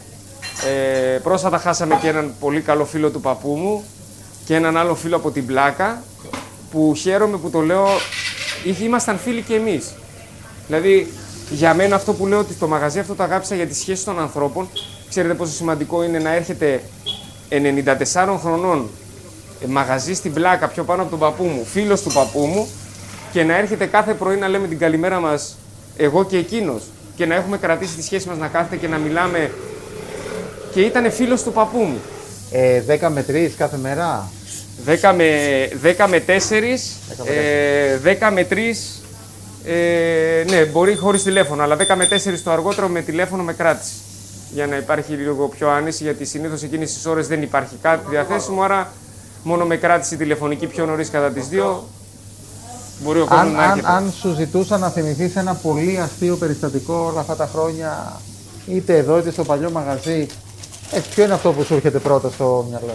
Ε, 0.65 1.17
πρόσφατα 1.17 1.57
χάσαμε 1.57 1.97
και 2.01 2.07
έναν 2.07 2.33
πολύ 2.39 2.61
καλό 2.61 2.85
φίλο 2.85 3.09
του 3.09 3.21
παππού 3.21 3.49
μου 3.55 3.83
και 4.45 4.55
έναν 4.55 4.77
άλλο 4.77 4.95
φίλο 4.95 5.15
από 5.15 5.31
την 5.31 5.45
Πλάκα 5.45 6.01
που 6.71 6.93
χαίρομαι 6.97 7.37
που 7.37 7.49
το 7.49 7.59
λέω, 7.61 7.87
είχε- 8.63 8.83
ήμασταν 8.83 9.17
φίλοι 9.17 9.41
και 9.41 9.53
εμείς. 9.55 9.93
Δηλαδή, 10.67 11.13
για 11.49 11.73
μένα 11.73 11.95
αυτό 11.95 12.13
που 12.13 12.27
λέω 12.27 12.39
ότι 12.39 12.53
το 12.53 12.67
μαγαζί 12.67 12.99
αυτό 12.99 13.15
το 13.15 13.23
αγάπησα 13.23 13.55
για 13.55 13.67
τις 13.67 13.77
σχέσεις 13.77 14.03
των 14.03 14.19
ανθρώπων. 14.19 14.69
Ξέρετε 15.09 15.33
πόσο 15.33 15.51
σημαντικό 15.53 16.03
είναι 16.03 16.19
να 16.19 16.33
έρχεται 16.35 16.83
94 17.49 18.37
χρονών 18.41 18.89
ε, 19.63 19.67
μαγαζί 19.67 20.13
στην 20.13 20.33
Πλάκα 20.33 20.67
πιο 20.67 20.83
πάνω 20.83 21.01
από 21.01 21.09
τον 21.11 21.19
παππού 21.19 21.43
μου, 21.43 21.65
φίλος 21.65 22.01
του 22.01 22.11
παππού 22.11 22.39
μου 22.45 22.67
και 23.31 23.43
να 23.43 23.57
έρχεται 23.57 23.85
κάθε 23.85 24.13
πρωί 24.13 24.35
να 24.37 24.47
λέμε 24.47 24.67
την 24.67 24.77
καλημέρα 24.79 25.19
μας 25.19 25.57
εγώ 25.97 26.25
και 26.25 26.37
εκείνος 26.37 26.83
και 27.15 27.25
να 27.25 27.35
έχουμε 27.35 27.57
κρατήσει 27.57 27.95
τη 27.95 28.03
σχέση 28.03 28.27
μας 28.27 28.37
να 28.37 28.47
κάθεται 28.47 28.75
και 28.75 28.87
να 28.87 28.97
μιλάμε 28.97 29.51
και 30.73 30.81
ήταν 30.81 31.11
φίλος 31.11 31.43
του 31.43 31.51
παππού 31.51 31.77
μου. 31.77 31.99
Ε, 32.51 32.81
10 32.87 33.09
με 33.11 33.25
3 33.27 33.49
κάθε 33.57 33.77
μέρα; 33.77 34.29
10 34.85 35.13
με, 35.15 35.25
10 35.97 36.07
με 36.07 36.19
4, 36.19 36.95
ε, 37.25 37.97
10 37.97 38.31
με 38.33 38.43
3, 38.43 39.01
ε, 39.65 40.43
ναι, 40.49 40.65
μπορεί 40.65 40.95
χωρίς 40.95 41.23
τηλέφωνο, 41.23 41.63
αλλά 41.63 41.75
10 41.75 41.95
με 41.95 42.05
4 42.05 42.41
το 42.43 42.51
αργότερο 42.51 42.87
με 42.87 43.01
τηλέφωνο 43.01 43.43
με 43.43 43.53
κράτηση. 43.53 43.93
Για 44.53 44.67
να 44.67 44.75
υπάρχει 44.75 45.13
λίγο 45.13 45.47
πιο 45.47 45.69
άνεση, 45.69 46.03
γιατί 46.03 46.25
συνήθως 46.25 46.63
εκείνες 46.63 46.93
τις 46.93 47.05
ώρες 47.05 47.27
δεν 47.27 47.41
υπάρχει 47.41 47.75
κάτι 47.81 48.05
διαθέσιμο, 48.09 48.61
άρα 48.61 48.91
μόνο 49.43 49.65
με 49.65 49.75
κράτηση 49.75 50.17
τηλεφωνική 50.17 50.65
πιο 50.67 50.85
νωρίς 50.85 51.09
κατά 51.09 51.29
τις 51.29 51.47
2, 51.51 51.83
μπορεί 53.03 53.19
ο 53.19 53.25
κόσμος 53.25 53.39
Αν, 53.39 53.51
να 53.51 53.63
αν, 53.63 53.69
έρχεται. 53.69 53.91
αν 53.91 54.13
σου 54.19 54.33
ζητούσα 54.33 54.77
να 54.77 54.89
θυμηθείς 54.89 55.35
ένα 55.35 55.53
πολύ 55.53 55.99
αστείο 56.03 56.35
περιστατικό 56.35 57.09
όλα 57.11 57.19
αυτά 57.19 57.35
τα 57.35 57.49
χρόνια, 57.53 58.21
είτε 58.67 58.97
εδώ 58.97 59.17
είτε 59.17 59.31
στο 59.31 59.43
παλιό 59.43 59.69
μαγαζί, 59.71 60.27
ε, 60.91 60.99
ποιο 61.09 61.23
είναι 61.23 61.33
αυτό 61.33 61.51
που 61.53 61.63
σου 61.63 61.73
έρχεται 61.73 61.99
πρώτα 61.99 62.29
στο 62.29 62.65
μυαλό; 62.69 62.93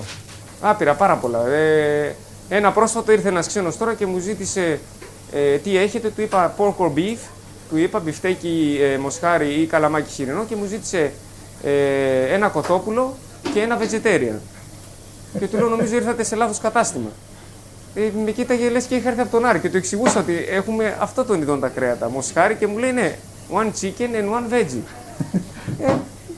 Άπειρα, 0.61 0.94
πάρα 0.94 1.16
πολλά. 1.16 1.46
Ε, 1.46 2.16
ένα 2.48 2.72
πρόσφατο 2.72 3.12
ήρθε 3.12 3.28
ένας 3.28 3.46
ξένος 3.46 3.76
τώρα 3.76 3.94
και 3.94 4.07
μου 4.07 4.18
ζήτησε 4.18 4.80
ε, 5.33 5.57
τι 5.57 5.76
έχετε. 5.76 6.09
Του 6.09 6.20
είπα 6.20 6.54
pork 6.59 6.85
or 6.85 6.98
beef, 6.98 7.18
του 7.70 7.76
είπα 7.76 7.98
μπιφτέκι 7.98 8.78
ε, 8.83 8.98
μοσχάρι 8.98 9.48
ή 9.48 9.66
καλαμάκι 9.66 10.12
χοιρινό 10.12 10.44
και 10.44 10.57
μου 10.57 10.64
ζήτησε 10.64 11.12
ε, 11.62 12.35
ένα 12.35 12.48
κοτόπουλο 12.48 13.14
και 13.54 13.61
ένα 13.61 13.78
vegetarian. 13.78 14.38
και 15.38 15.46
του 15.46 15.57
λέω: 15.57 15.68
Νομίζω 15.68 15.94
ήρθατε 15.94 16.24
σε 16.24 16.37
λάθος 16.37 16.59
κατάστημα. 16.59 17.11
Ε, 17.94 18.00
με 18.24 18.30
κοίταγε 18.30 18.68
λες 18.68 18.85
και 18.85 18.94
είχα 18.94 19.09
έρθει 19.09 19.20
από 19.20 19.30
τον 19.30 19.44
Άρη 19.44 19.59
και 19.59 19.70
του 19.70 19.76
εξηγούσα 19.76 20.20
ότι 20.20 20.46
έχουμε 20.50 20.96
αυτό 21.00 21.24
τον 21.24 21.42
ειδών 21.42 21.61
τα 21.61 21.68
κρέατα. 21.68 22.11
Μοσχάρι 22.11 22.54
και 22.54 22.66
μου 22.66 22.78
λέει: 22.78 22.92
Ναι, 22.92 23.16
one 23.52 23.70
chicken 23.80 24.11
and 24.14 24.30
one 24.30 24.52
veggie. 24.54 24.83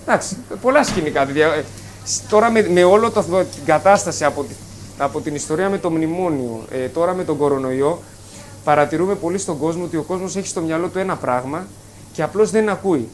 Ε, 0.07 0.11
εντάξει, 0.13 0.37
πολλά 0.63 0.83
σκηνικά. 0.85 1.25
παιδιά. 1.27 1.47
Ε, 1.47 1.65
σ- 2.05 2.29
Τώρα 2.29 2.51
με, 2.51 2.69
με 2.69 2.85
όλο 2.85 3.11
το, 3.11 3.23
την 3.23 3.65
κατάσταση 3.65 4.25
από, 4.25 4.43
τη- 4.43 4.55
από 4.99 5.21
την 5.21 5.35
ιστορία 5.35 5.69
με 5.69 5.79
το 5.79 5.91
μνημόνιο, 5.91 6.65
ε, 6.71 6.87
τώρα 6.87 7.15
με 7.15 7.25
τον 7.25 7.37
κορονοϊό, 7.37 8.03
παρατηρούμε 8.65 9.15
πολύ 9.15 9.39
στον 9.39 9.59
κόσμο 9.59 9.85
ότι 9.85 9.97
ο 9.97 10.03
κόσμος 10.03 10.37
έχει 10.37 10.47
στο 10.47 10.61
μυαλό 10.61 10.89
του 10.89 10.99
ένα 10.99 11.17
πράγμα 11.17 11.67
και 12.13 12.23
απλώς 12.23 12.51
δεν 12.51 12.69
ακούει. 12.69 13.09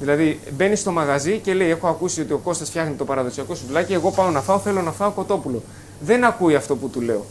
Δηλαδή, 0.00 0.40
μπαίνει 0.56 0.76
στο 0.76 0.90
μαγαζί 0.90 1.38
και 1.38 1.54
λέει: 1.54 1.70
Έχω 1.70 1.88
ακούσει 1.88 2.20
ότι 2.20 2.32
ο 2.32 2.38
Κώστας 2.38 2.68
φτιάχνει 2.68 2.94
το 2.94 3.04
παραδοσιακό 3.04 3.54
σουβλάκι. 3.54 3.92
Εγώ 3.92 4.10
πάω 4.10 4.30
να 4.30 4.40
φάω, 4.40 4.58
θέλω 4.58 4.82
να 4.82 4.90
φάω 4.92 5.10
κοτόπουλο. 5.10 5.62
Δεν 6.00 6.24
ακούει 6.24 6.54
αυτό 6.54 6.76
που 6.76 6.88
του 6.88 7.00
λέω. 7.00 7.24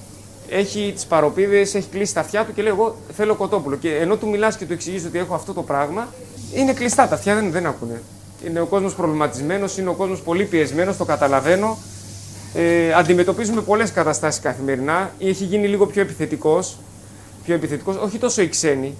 Έχει 0.49 0.91
τις 0.95 1.05
παροπίδες, 1.05 1.75
έχει 1.75 1.87
κλείσει 1.91 2.13
τα 2.13 2.19
αυτιά 2.19 2.45
του 2.45 2.53
και 2.53 2.61
λέει: 2.61 2.71
Εγώ 2.71 2.95
θέλω 3.15 3.35
κοτόπουλο. 3.35 3.75
Και 3.75 3.95
ενώ 3.95 4.15
του 4.15 4.29
μιλάς 4.29 4.57
και 4.57 4.65
του 4.65 4.73
εξηγείς 4.73 5.05
ότι 5.05 5.17
έχω 5.17 5.33
αυτό 5.35 5.53
το 5.53 5.61
πράγμα, 5.61 6.07
είναι 6.53 6.73
κλειστά 6.73 7.07
τα 7.07 7.15
αυτιά, 7.15 7.35
δεν, 7.35 7.51
δεν 7.51 7.65
ακούνε. 7.65 8.01
Είναι 8.47 8.59
ο 8.59 8.65
κόσμος 8.65 8.95
προβληματισμένος, 8.95 9.77
είναι 9.77 9.89
ο 9.89 9.93
κόσμος 9.93 10.21
πολύ 10.21 10.43
πιεσμένος, 10.45 10.97
το 10.97 11.05
καταλαβαίνω. 11.05 11.77
Ε, 12.53 12.93
αντιμετωπίζουμε 12.93 13.61
πολλές 13.61 13.91
καταστάσεις 13.91 14.41
καθημερινά. 14.41 15.11
Έχει 15.19 15.43
γίνει 15.43 15.67
λίγο 15.67 15.85
πιο 15.85 16.01
επιθετικός. 16.01 16.77
Πιο 17.43 17.55
επιθετικός, 17.55 17.95
όχι 17.95 18.17
τόσο 18.17 18.41
οι 18.41 18.49
ξένοι, 18.49 18.95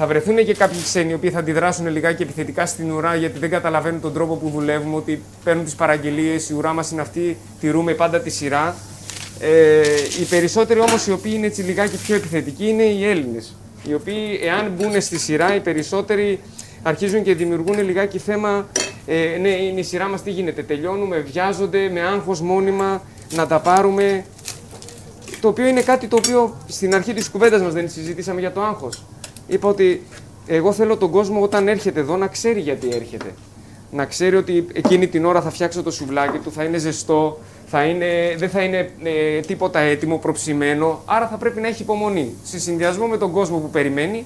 θα 0.00 0.06
βρεθούν 0.06 0.44
και 0.44 0.54
κάποιοι 0.54 0.82
ξένοι 0.82 1.10
οι 1.10 1.14
οποίοι 1.14 1.30
θα 1.30 1.38
αντιδράσουν 1.38 1.88
λιγάκι 1.88 2.22
επιθετικά 2.22 2.66
στην 2.66 2.90
ουρά 2.90 3.14
γιατί 3.14 3.38
δεν 3.38 3.50
καταλαβαίνουν 3.50 4.00
τον 4.00 4.12
τρόπο 4.12 4.34
που 4.34 4.50
δουλεύουμε, 4.50 4.96
ότι 4.96 5.22
παίρνουν 5.44 5.64
τις 5.64 5.74
παραγγελίες, 5.74 6.48
η 6.48 6.54
ουρά 6.54 6.72
μας 6.72 6.90
είναι 6.90 7.00
αυτή, 7.00 7.36
τηρούμε 7.60 7.92
πάντα 7.92 8.20
τη 8.20 8.30
σειρά. 8.30 8.74
Ε, 9.40 9.80
οι 10.20 10.24
περισσότεροι 10.24 10.80
όμως 10.80 11.06
οι 11.06 11.12
οποίοι 11.12 11.32
είναι 11.34 11.46
έτσι 11.46 11.62
λιγάκι 11.62 11.96
πιο 11.96 12.14
επιθετικοί 12.14 12.68
είναι 12.68 12.82
οι 12.82 13.06
Έλληνες. 13.08 13.54
Οι 13.88 13.94
οποίοι, 13.94 14.40
εάν 14.42 14.72
μπουν 14.76 15.00
στη 15.00 15.18
σειρά, 15.18 15.54
οι 15.54 15.60
περισσότεροι 15.60 16.40
αρχίζουν 16.82 17.22
και 17.22 17.34
δημιουργούν 17.34 17.82
λιγάκι 17.82 18.18
θέμα. 18.18 18.66
Ε, 19.06 19.38
ναι, 19.40 19.48
είναι 19.48 19.80
η 19.80 19.82
σειρά 19.82 20.08
μας, 20.08 20.22
τι 20.22 20.30
γίνεται. 20.30 20.62
Τελειώνουμε, 20.62 21.18
βιάζονται 21.18 21.88
με 21.88 22.00
άγχος 22.00 22.40
μόνιμα 22.40 23.02
να 23.34 23.46
τα 23.46 23.60
πάρουμε. 23.60 24.24
Το 25.40 25.48
οποίο 25.48 25.66
είναι 25.66 25.80
κάτι 25.80 26.06
το 26.06 26.16
οποίο 26.16 26.56
στην 26.66 26.94
αρχή 26.94 27.12
της 27.12 27.30
κουβέντας 27.30 27.62
μας 27.62 27.72
δεν 27.72 27.88
συζητήσαμε 27.88 28.40
για 28.40 28.52
το 28.52 28.62
άγχος. 28.62 29.04
Είπα 29.46 29.68
ότι 29.68 30.02
εγώ 30.46 30.72
θέλω 30.72 30.96
τον 30.96 31.10
κόσμο 31.10 31.42
όταν 31.42 31.68
έρχεται 31.68 32.00
εδώ 32.00 32.16
να 32.16 32.26
ξέρει 32.26 32.60
γιατί 32.60 32.88
έρχεται. 32.92 33.34
Να 33.90 34.04
ξέρει 34.04 34.36
ότι 34.36 34.66
εκείνη 34.72 35.06
την 35.06 35.24
ώρα 35.24 35.42
θα 35.42 35.50
φτιάξω 35.50 35.82
το 35.82 35.90
σουβλάκι 35.90 36.38
του, 36.38 36.52
θα 36.52 36.64
είναι 36.64 36.78
ζεστό, 36.78 37.38
θα 37.66 37.84
είναι, 37.84 38.34
δεν 38.36 38.50
θα 38.50 38.62
είναι 38.62 38.90
ε, 39.02 39.40
τίποτα 39.40 39.78
έτοιμο, 39.78 40.18
προψημένο. 40.18 41.02
Άρα 41.04 41.28
θα 41.28 41.36
πρέπει 41.36 41.60
να 41.60 41.68
έχει 41.68 41.82
υπομονή. 41.82 42.34
Σε 42.42 42.58
συνδυασμό 42.58 43.06
με 43.06 43.16
τον 43.16 43.32
κόσμο 43.32 43.58
που 43.58 43.70
περιμένει, 43.70 44.24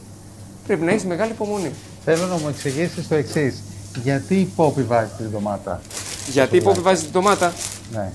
πρέπει 0.66 0.84
να 0.84 0.90
έχεις 0.90 1.04
μεγάλη 1.04 1.30
υπομονή. 1.30 1.70
Θέλω 2.04 2.26
να 2.26 2.34
μου 2.34 2.48
εξηγήσεις 2.48 3.08
το 3.08 3.14
εξής. 3.14 3.62
Γιατί 4.02 4.34
η 4.34 4.44
Πόπη 4.56 4.82
βάζει 4.82 5.10
τη 5.18 5.22
ντομάτα; 5.24 5.80
Γιατί 6.30 6.56
η 6.56 6.58
σουβλάκι. 6.58 6.64
Πόπη 6.64 6.80
βάζει 6.80 7.02
την 7.02 7.12
ντομάτα, 7.12 7.52
Ναι. 7.92 8.12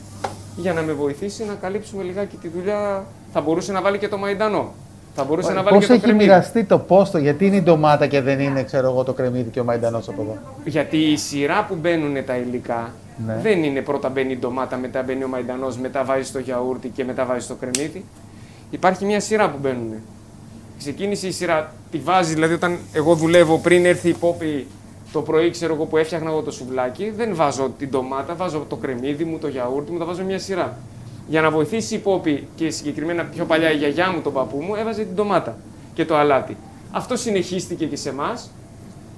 για 0.55 0.73
να 0.73 0.81
με 0.81 0.93
βοηθήσει 0.93 1.45
να 1.45 1.53
καλύψουμε 1.53 2.03
λιγάκι 2.03 2.35
τη 2.35 2.47
δουλειά. 2.47 3.05
Θα 3.33 3.41
μπορούσε 3.41 3.71
να 3.71 3.81
βάλει 3.81 3.97
και 3.97 4.07
το 4.07 4.17
μαϊντανό. 4.17 4.73
Θα 5.15 5.23
μπορούσε 5.23 5.51
να 5.51 5.63
βάλει 5.63 5.69
Πώς 5.75 5.79
και 5.79 5.87
το 5.87 5.93
έχει 5.93 6.01
κρεμμύδι. 6.01 6.25
μοιραστεί 6.29 6.63
το 6.63 6.77
πόστο, 6.79 7.17
γιατί 7.17 7.45
είναι 7.45 7.55
η 7.55 7.61
ντομάτα 7.61 8.07
και 8.07 8.21
δεν 8.21 8.39
είναι, 8.39 8.63
ξέρω 8.63 8.89
εγώ, 8.89 9.03
το 9.03 9.13
κρεμμύδι 9.13 9.49
και 9.49 9.59
ο 9.59 9.63
μαϊντανό 9.63 9.97
από 9.97 10.21
εδώ; 10.21 10.37
Γιατί 10.65 10.97
η 10.97 11.17
σειρά 11.17 11.65
που 11.65 11.75
μπαίνουν 11.75 12.25
τα 12.25 12.35
υλικά 12.37 12.91
Ναι. 13.25 13.39
δεν 13.41 13.63
είναι 13.63 13.81
πρώτα 13.81 14.09
μπαίνει 14.09 14.31
η 14.31 14.37
ντομάτα, 14.37 14.77
μετά 14.77 15.01
μπαίνει 15.03 15.23
ο 15.23 15.27
μαϊντανό, 15.27 15.67
μετά 15.81 16.03
βάζει 16.03 16.31
το 16.31 16.39
γιαούρτι 16.39 16.87
και 16.87 17.03
μετά 17.03 17.25
βάζει 17.25 17.47
το 17.47 17.55
κρεμμύδι. 17.55 18.05
Υπάρχει 18.69 19.05
μια 19.05 19.19
σειρά 19.19 19.49
που 19.49 19.57
μπαίνουν. 19.61 19.93
Ξεκίνησε 20.77 21.27
η 21.27 21.31
σειρά, 21.31 21.73
τη 21.91 21.97
βάζει, 21.97 22.33
δηλαδή 22.33 22.53
όταν 22.53 22.77
εγώ 22.93 23.15
δουλεύω 23.15 23.57
πριν 23.59 23.85
έρθει 23.85 24.09
η 24.09 24.13
πόπη 24.13 24.67
το 25.11 25.21
πρωί, 25.21 25.49
ξέρω 25.49 25.73
εγώ 25.73 25.85
που 25.85 25.97
έφτιαχνα 25.97 26.29
εγώ 26.29 26.41
το 26.41 26.51
σουβλάκι, 26.51 27.13
δεν 27.17 27.35
βάζω 27.35 27.73
την 27.77 27.89
ντομάτα, 27.89 28.35
βάζω 28.35 28.65
το 28.69 28.75
κρεμμύδι 28.75 29.23
μου, 29.23 29.37
το 29.37 29.47
γιαούρτι 29.47 29.91
μου, 29.91 29.97
τα 29.97 30.05
βάζω 30.05 30.23
μια 30.23 30.39
σειρά. 30.39 30.77
Για 31.27 31.41
να 31.41 31.49
βοηθήσει 31.51 31.95
η 31.95 31.97
πόπη 31.97 32.47
και 32.55 32.69
συγκεκριμένα 32.69 33.23
πιο 33.23 33.45
παλιά 33.45 33.71
η 33.71 33.75
γιαγιά 33.75 34.11
μου, 34.11 34.21
τον 34.21 34.33
παππού 34.33 34.57
μου, 34.61 34.75
έβαζε 34.75 35.03
την 35.03 35.15
ντομάτα 35.15 35.57
και 35.93 36.05
το 36.05 36.15
αλάτι. 36.17 36.57
Αυτό 36.91 37.15
συνεχίστηκε 37.15 37.85
και 37.85 37.95
σε 37.95 38.09
εμάς 38.09 38.49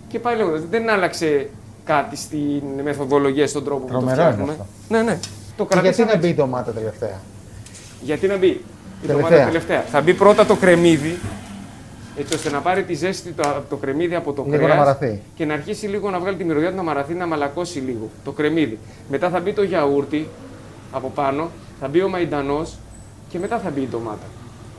και 0.07 0.19
πάει 0.19 0.35
λέγοντας. 0.37 0.61
Δεν 0.69 0.89
άλλαξε 0.89 1.49
κάτι 1.83 2.15
στην 2.15 2.61
μεθοδολογία, 2.83 3.47
στον 3.47 3.63
τρόπο 3.63 3.81
που 3.85 3.87
Τρομερό 3.87 4.15
το 4.15 4.21
είναι 4.21 4.31
φτιάχνουμε. 4.31 4.51
αυτό. 4.51 4.65
Ναι, 4.89 5.01
ναι. 5.01 5.19
Το 5.57 5.65
Και 5.65 5.79
γιατί 5.81 5.81
κρατήσαμε 5.81 6.11
να 6.11 6.17
μπει 6.17 6.25
η 6.25 6.29
έτσι. 6.29 6.41
ντομάτα 6.41 6.71
τελευταία; 6.71 7.19
Γιατί 8.01 8.27
να 8.27 8.37
μπει. 8.37 8.47
Η 8.47 8.61
Τελευταία. 9.07 9.29
ντομάτα 9.29 9.45
τελευταία; 9.45 9.81
Θα 9.81 10.01
μπει 10.01 10.13
πρώτα 10.13 10.45
το 10.45 10.55
κρεμμύδι, 10.55 11.17
έτσι 12.19 12.33
ώστε 12.35 12.49
να 12.49 12.59
πάρει 12.59 12.83
τη 12.83 12.93
ζέστη 12.93 13.31
το, 13.31 13.43
το 13.69 13.75
κρεμμύδι 13.75 14.15
από 14.15 14.33
το 14.33 14.43
Λίγο 14.45 14.55
κρέας 14.57 14.69
να 14.69 14.75
μαραθεί. 14.75 15.21
και 15.35 15.45
να 15.45 15.53
αρχίσει 15.53 15.87
λίγο 15.87 16.09
να 16.09 16.19
βγάλει 16.19 16.37
τη 16.37 16.43
μυρωδιά 16.43 16.69
του 16.69 16.75
να 16.75 16.83
μαραθεί, 16.83 17.13
να 17.13 17.25
μαλακώσει 17.27 17.79
λίγο 17.79 18.09
το 18.23 18.31
κρεμμύδι. 18.31 18.77
Μετά 19.09 19.29
θα 19.29 19.39
μπει 19.39 19.53
το 19.53 19.63
γιαούρτι 19.63 20.27
από 20.91 21.11
πάνω, 21.15 21.49
θα 21.79 21.87
μπει 21.87 22.01
ο 22.01 22.09
μαϊντανός 22.09 22.77
και 23.29 23.39
μετά 23.39 23.59
θα 23.59 23.69
μπει 23.69 23.81
η 23.81 23.87
ντομάτα. 23.91 24.27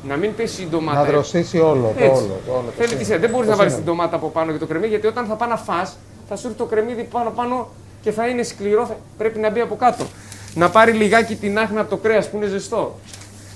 Να 0.08 0.16
μην 0.16 0.34
πέσει 0.34 0.62
η 0.62 0.66
ντομάτα. 0.70 0.98
Να 0.98 1.04
δροσίσει 1.04 1.58
όλο, 1.58 1.92
το 1.98 2.04
Έτσι. 2.04 2.22
όλο. 2.22 2.40
Το 2.46 2.52
όλο 2.52 2.62
το 2.66 2.70
Θέλει 2.76 2.88
τη 2.88 2.88
σύνολο. 2.88 3.04
σειρά. 3.04 3.18
Δεν 3.18 3.30
μπορείς 3.30 3.46
Το 3.46 3.52
να 3.52 3.58
βάλεις 3.58 3.72
την 3.74 3.82
σύνολο. 3.82 3.98
ντομάτα 4.02 4.16
από 4.16 4.28
πάνω 4.28 4.52
και 4.52 4.58
το 4.58 4.66
κρεμμύδι, 4.66 4.90
γιατί 4.90 5.06
όταν 5.06 5.26
θα 5.26 5.34
πάει 5.34 5.48
να 5.48 5.56
φας, 5.56 5.96
θα 6.28 6.36
σου 6.36 6.46
έρθει 6.46 6.58
το 6.58 6.64
κρεμμύδι 6.64 7.02
πάνω 7.12 7.30
πάνω 7.30 7.68
και 8.02 8.10
θα 8.10 8.26
είναι 8.28 8.42
σκληρό. 8.42 8.86
θα- 8.86 8.96
Πρέπει 9.18 9.38
να 9.38 9.50
μπει 9.50 9.60
από 9.60 9.76
κάτω. 9.76 10.04
Να 10.54 10.70
πάρει 10.70 10.92
λιγάκι 10.92 11.34
την 11.36 11.58
άχνα 11.58 11.80
από 11.80 11.90
το 11.90 11.96
κρέας 11.96 12.30
που 12.30 12.36
είναι 12.36 12.46
ζεστό. 12.46 12.94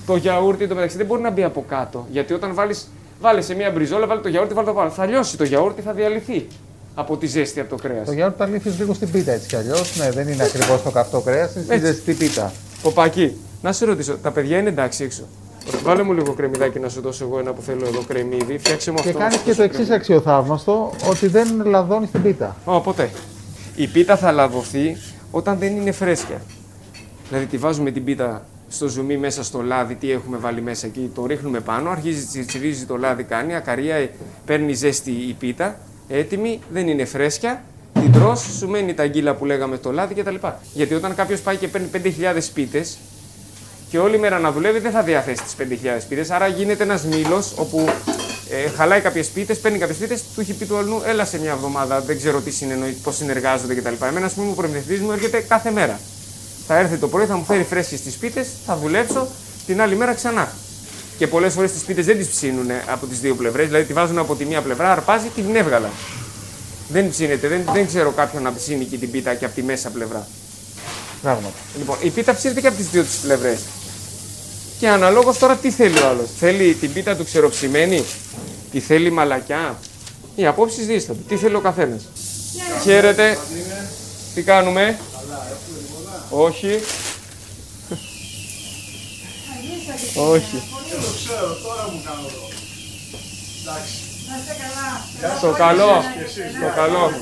Το 0.07 0.17
γιαούρτι 0.17 0.67
το 0.69 0.75
μεταξύ 0.75 0.97
δεν 0.97 1.07
μπορεί 1.07 1.23
να 1.23 1.31
μπει 1.31 1.43
από 1.45 1.65
κάτω. 1.69 2.07
Γιατί 2.11 2.33
όταν 2.33 2.55
βάλεις 2.55 2.89
βάλε 3.21 3.41
σε 3.41 3.55
μια 3.55 3.71
μπριζόλα, 3.71 4.07
βάλει 4.07 4.21
το 4.21 4.29
γιαούρτι, 4.29 4.55
βάλει 4.55 4.67
το 4.67 4.73
πάνω. 4.73 4.91
Θα 4.91 5.07
λιώσει 5.07 5.37
το 5.37 5.45
γιαούρτι, 5.45 5.83
θα 5.83 5.93
διαλυθεί 5.93 6.47
από 6.95 7.17
τη 7.17 7.27
ζέστη 7.27 7.61
από 7.61 7.71
το 7.77 7.83
κρέας. 7.83 8.07
Το 8.07 8.13
γιαούρτι 8.13 8.39
τα 8.39 8.47
λύθει 8.47 8.69
λίγο 8.69 8.95
στην 8.95 9.11
πίτα 9.11 9.33
έτσι 9.33 9.49
κι 9.49 9.57
αλλιώς. 9.57 9.97
Ναι, 9.97 10.11
δεν 10.11 10.29
είναι 10.29 10.43
ακριβώς 10.43 10.83
το 10.83 10.91
καυτό 10.91 11.21
κρέας, 11.21 11.55
είναι 11.55 11.65
στη 11.65 11.75
Έτσι. 11.75 11.87
ζεστή 11.87 12.13
πίτα. 12.13 12.53
Ποπάκι, 12.83 13.37
να 13.63 13.73
σε 13.73 13.85
ρωτήσω, 13.85 14.17
τα 14.23 14.31
παιδιά 14.31 14.59
είναι 14.59 14.69
εντάξει 14.69 15.05
έξω; 15.05 15.23
Βάλε 15.83 16.03
μου 16.03 16.13
λίγο 16.13 16.33
κρεμμυδάκι 16.33 16.79
να 16.79 16.89
σου 16.89 17.01
δώσω 17.01 17.25
εγώ 17.25 17.39
ένα 17.39 17.53
που 17.53 17.63
θέλω 17.63 17.87
εδώ 17.87 18.03
κρεμμύδι. 18.09 18.59
Φτιάξε 18.59 18.91
μου 18.91 18.97
Και 18.97 19.09
αυτό. 19.09 19.19
κάνεις 19.19 19.35
αυτό 19.37 19.45
και 19.51 19.55
το 19.57 19.57
σου 19.57 19.63
εξής 19.63 19.77
κρεμμύδι. 19.87 19.95
αξιοθαύμαστο, 19.95 20.93
ότι 21.09 21.27
δεν 21.27 21.63
λαδώνεις 21.65 22.11
την 22.11 22.23
πίτα. 22.23 22.57
Ω, 22.65 22.81
ποτέ. 22.81 23.11
Η 23.77 23.87
πίτα 23.87 24.17
θα 24.17 24.33
λαδωθεί 24.33 24.97
όταν 25.31 25.59
δεν 25.59 25.77
είναι 25.77 25.93
φρέσκια. 25.93 26.41
Δηλαδή 27.29 27.47
τη 27.47 27.57
βάζουμε 27.57 27.91
την 27.91 28.05
πίτα 28.05 28.47
στο 28.75 28.89
ζουμί 28.89 29.17
μέσα 29.17 29.45
στο 29.45 29.63
λάδι, 29.63 29.95
τι 29.95 30.11
έχουμε 30.11 30.37
βάλει 30.37 30.61
μέσα 30.61 30.87
εκεί, 30.87 31.11
το 31.15 31.27
ρίχνουμε 31.27 31.61
πάνω, 31.61 31.91
αρχίζει 31.91 32.45
τσιριζίζει 32.47 32.85
το 32.85 32.97
λάδι, 32.97 33.23
κάνει, 33.23 33.55
ακαρία, 33.55 34.11
παίρνει 34.47 34.73
ζέστη 34.73 35.11
η 35.11 35.37
πίτα, 35.39 35.79
έτοιμη, 36.09 36.61
δεν 36.73 36.89
είναι 36.89 37.05
φρέσκια, 37.05 37.63
την 37.93 38.13
τρως, 38.13 38.41
σου 38.59 38.69
μένει 38.69 38.95
τα 38.95 39.03
αγκύλα 39.03 39.35
που 39.35 39.45
λέγαμε 39.45 39.77
στο 39.77 39.93
λάδι 39.93 40.15
κτλ. 40.15 40.35
Γιατί 40.73 40.95
όταν 40.95 41.15
κάποιος 41.15 41.41
πάει 41.41 41.57
και 41.57 41.69
παίρνει 41.69 41.89
5.000 41.93 42.11
πίτες 42.55 42.99
και 43.91 43.99
όλη 43.99 44.19
μέρα 44.19 44.39
να 44.39 44.53
δουλεύει 44.53 44.79
δεν 44.79 44.93
θα 44.93 45.03
διαθέσει 45.03 45.43
τις 45.43 45.55
5.000 45.59 45.65
πίτες, 46.09 46.31
άρα 46.31 46.47
γίνεται 46.47 46.83
ένας 46.83 47.05
μήλος 47.05 47.53
όπου 47.57 47.89
ε, 48.51 48.69
χαλάει 48.69 49.01
κάποιες 49.01 49.29
πίτες, 49.29 49.59
παίρνει 49.59 49.79
κάποιες 49.79 49.99
πίτες, 49.99 50.23
του 50.35 50.41
έχει 50.41 50.53
πει 50.53 50.65
του 50.67 50.77
αλλού, 50.77 51.03
έλα 51.07 51.25
σε 51.25 51.41
μια 51.41 51.51
εβδομάδα, 51.51 52.01
δεν 52.01 52.17
ξέρω 52.17 52.41
τι 52.41 52.51
συνεννοεί, 52.51 52.91
πώς 53.03 53.17
συνεργάζονται 53.17 53.75
κτλ. 53.75 54.05
Εμένα, 54.05 54.27
ας 54.27 54.33
πούμε, 54.33 54.51
ο 54.51 54.55
προμηθευτή 54.55 55.03
μου 55.03 55.13
έρχεται 55.13 55.41
κάθε 55.41 55.71
μέρα. 55.71 56.01
Θα 56.67 56.79
έρθει 56.79 56.97
το 56.97 57.09
πρωί, 57.09 57.27
θα 57.27 57.37
μου 57.37 57.45
φέρει 57.45 57.65
φρέσκες 57.65 58.01
τις 58.01 58.15
πίτες, 58.15 58.49
θα 58.67 58.77
δουλέψω 58.77 59.29
την 59.67 59.81
άλλη 59.81 59.97
μέρα 59.97 60.15
ξανά. 60.15 60.53
Και 61.19 61.27
πολλές 61.27 61.53
φορές 61.53 61.73
τις 61.73 61.83
πίτες 61.83 62.07
δεν 62.07 62.19
τις 62.19 62.29
ψήνουν 62.29 62.67
από 62.87 63.07
τις 63.07 63.21
δύο 63.21 63.35
πλευρές, 63.35 63.67
δηλαδή 63.67 63.85
τη 63.85 63.93
βάζουν 63.93 64.19
από 64.19 64.35
τη 64.35 64.45
μία 64.45 64.61
πλευρά, 64.61 64.93
αρπάζει, 64.93 65.27
την 65.35 65.57
έβγαλα. 65.57 65.91
Δεν 66.89 67.11
ψήνεται, 67.11 67.49
δεν, 67.49 67.63
δεν 67.73 67.87
ξέρω 67.87 68.11
κάποιον 68.11 68.43
να 68.43 68.53
ψήνει 68.55 68.85
και 68.85 68.97
την 68.97 69.11
πίτα 69.11 69.35
και 69.35 69.45
από 69.45 69.55
τη 69.55 69.63
μέσα 69.63 69.91
πλευρά. 69.91 70.27
Πράγματι. 71.23 71.55
Λοιπόν, 71.79 71.97
η 72.03 72.11
πίτα 72.11 72.35
ψήνεται 72.35 72.61
και 72.61 72.67
από 72.67 72.77
τις 72.77 72.89
δύο 72.89 73.03
τις 73.03 73.17
πλευρές. 73.17 73.59
Και 74.79 74.89
αναλόγως 74.89 75.39
τώρα 75.39 75.57
τι 75.57 75.71
θέλει 75.71 75.99
ο 75.99 76.09
άλλος. 76.09 76.29
Θέλει 76.39 76.75
την 76.75 76.93
πίτα 76.93 77.17
του 77.17 77.25
ξεροψημένη, 77.25 78.05
τη 78.73 78.81
θέλει 78.81 79.11
μαλακιά. 79.11 79.79
Οι 80.35 80.47
απόψεις 80.47 80.87
δίστανται. 80.87 81.21
Τι 81.29 81.37
θέλει 81.37 81.55
ο 81.55 81.61
καθένας. 81.61 82.03
Χαίρετε. 82.83 83.39
Τι 84.35 84.43
κάνουμε; 84.43 84.99
Όχι. 86.37 86.81
Όχι. 90.15 90.63
Το 90.91 91.11
ξέρω, 91.17 91.55
τώρα 91.65 91.89
μου 91.93 92.03
κάνω 92.05 92.27
εδώ. 92.29 92.49
Εντάξει. 93.63 93.93
Το 95.41 95.51
καλό. 95.51 96.03
Το 96.61 96.75
καλό. 96.75 97.13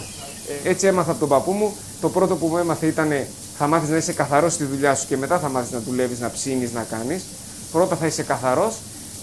Ε, 0.65 0.69
Έτσι 0.69 0.87
έμαθα 0.87 1.11
από 1.11 1.21
τον 1.21 1.29
παππού 1.29 1.53
μου. 1.53 1.77
Το 2.01 2.09
πρώτο 2.09 2.37
που 2.37 2.47
μου 2.47 2.57
έμαθε 2.57 2.87
ήταν 2.87 3.27
θα 3.59 3.67
μάθεις 3.67 3.89
να 3.89 3.97
είσαι 3.97 4.13
καθαρός 4.13 4.53
στη 4.53 4.65
δουλειά 4.65 4.95
σου 4.95 5.07
και 5.07 5.17
μετά 5.17 5.39
θα 5.39 5.49
μάθεις 5.49 5.71
να 5.71 5.81
δουλεύεις, 5.81 6.19
να 6.19 6.31
ψήνεις, 6.31 6.73
να 6.73 6.83
κάνεις. 6.91 7.23
Πρώτα 7.73 7.97
θα 7.97 8.07
είσαι 8.07 8.23
καθαρός 8.23 8.75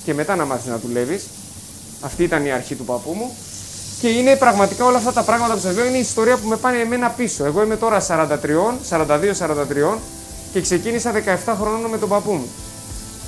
και 0.06 0.14
μετά 0.14 0.36
να 0.36 0.46
μάθεις 0.46 0.66
να 0.66 0.78
δουλεύεις. 0.78 1.24
Αυτή 2.02 2.24
ήταν 2.24 2.46
η 2.46 2.52
αρχή 2.52 2.76
του 2.76 2.86
παππού 2.86 3.12
μου. 3.14 3.36
Και 4.00 4.08
είναι 4.08 4.36
πραγματικά 4.36 4.86
όλα 4.86 4.98
αυτά 4.98 5.14
τα 5.14 5.24
πράγματα 5.24 5.54
που 5.54 5.60
σας 5.60 5.76
λέω 5.76 5.86
είναι 5.86 5.98
η 5.98 6.00
ιστορία 6.00 6.38
που 6.38 6.48
με 6.48 6.56
πάνε 6.56 6.78
εμένα 6.78 7.10
πίσω. 7.10 7.46
Εγώ 7.46 7.64
είμαι 7.64 7.76
τώρα 7.76 8.06
43, 8.08 8.78
42-43 8.90 9.98
και 10.54 10.62
ξεκίνησα 10.62 11.12
17 11.46 11.56
χρονών 11.60 11.90
με 11.90 11.98
τον 11.98 12.10
παππού 12.10 12.32
μου. 12.32 12.50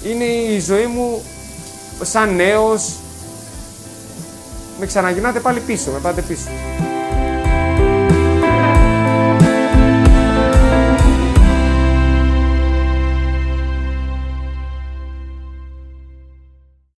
Είναι 0.04 0.24
η 0.24 0.60
ζωή 0.60 0.86
μου 0.86 1.24
σαν 2.02 2.36
νέος, 2.36 2.94
με 4.80 4.86
ξαναγυρνάτε 4.86 5.40
πάλι 5.40 5.60
πίσω, 5.60 5.92
με 5.92 6.00
πάτε 6.00 6.22
πίσω. 6.22 6.50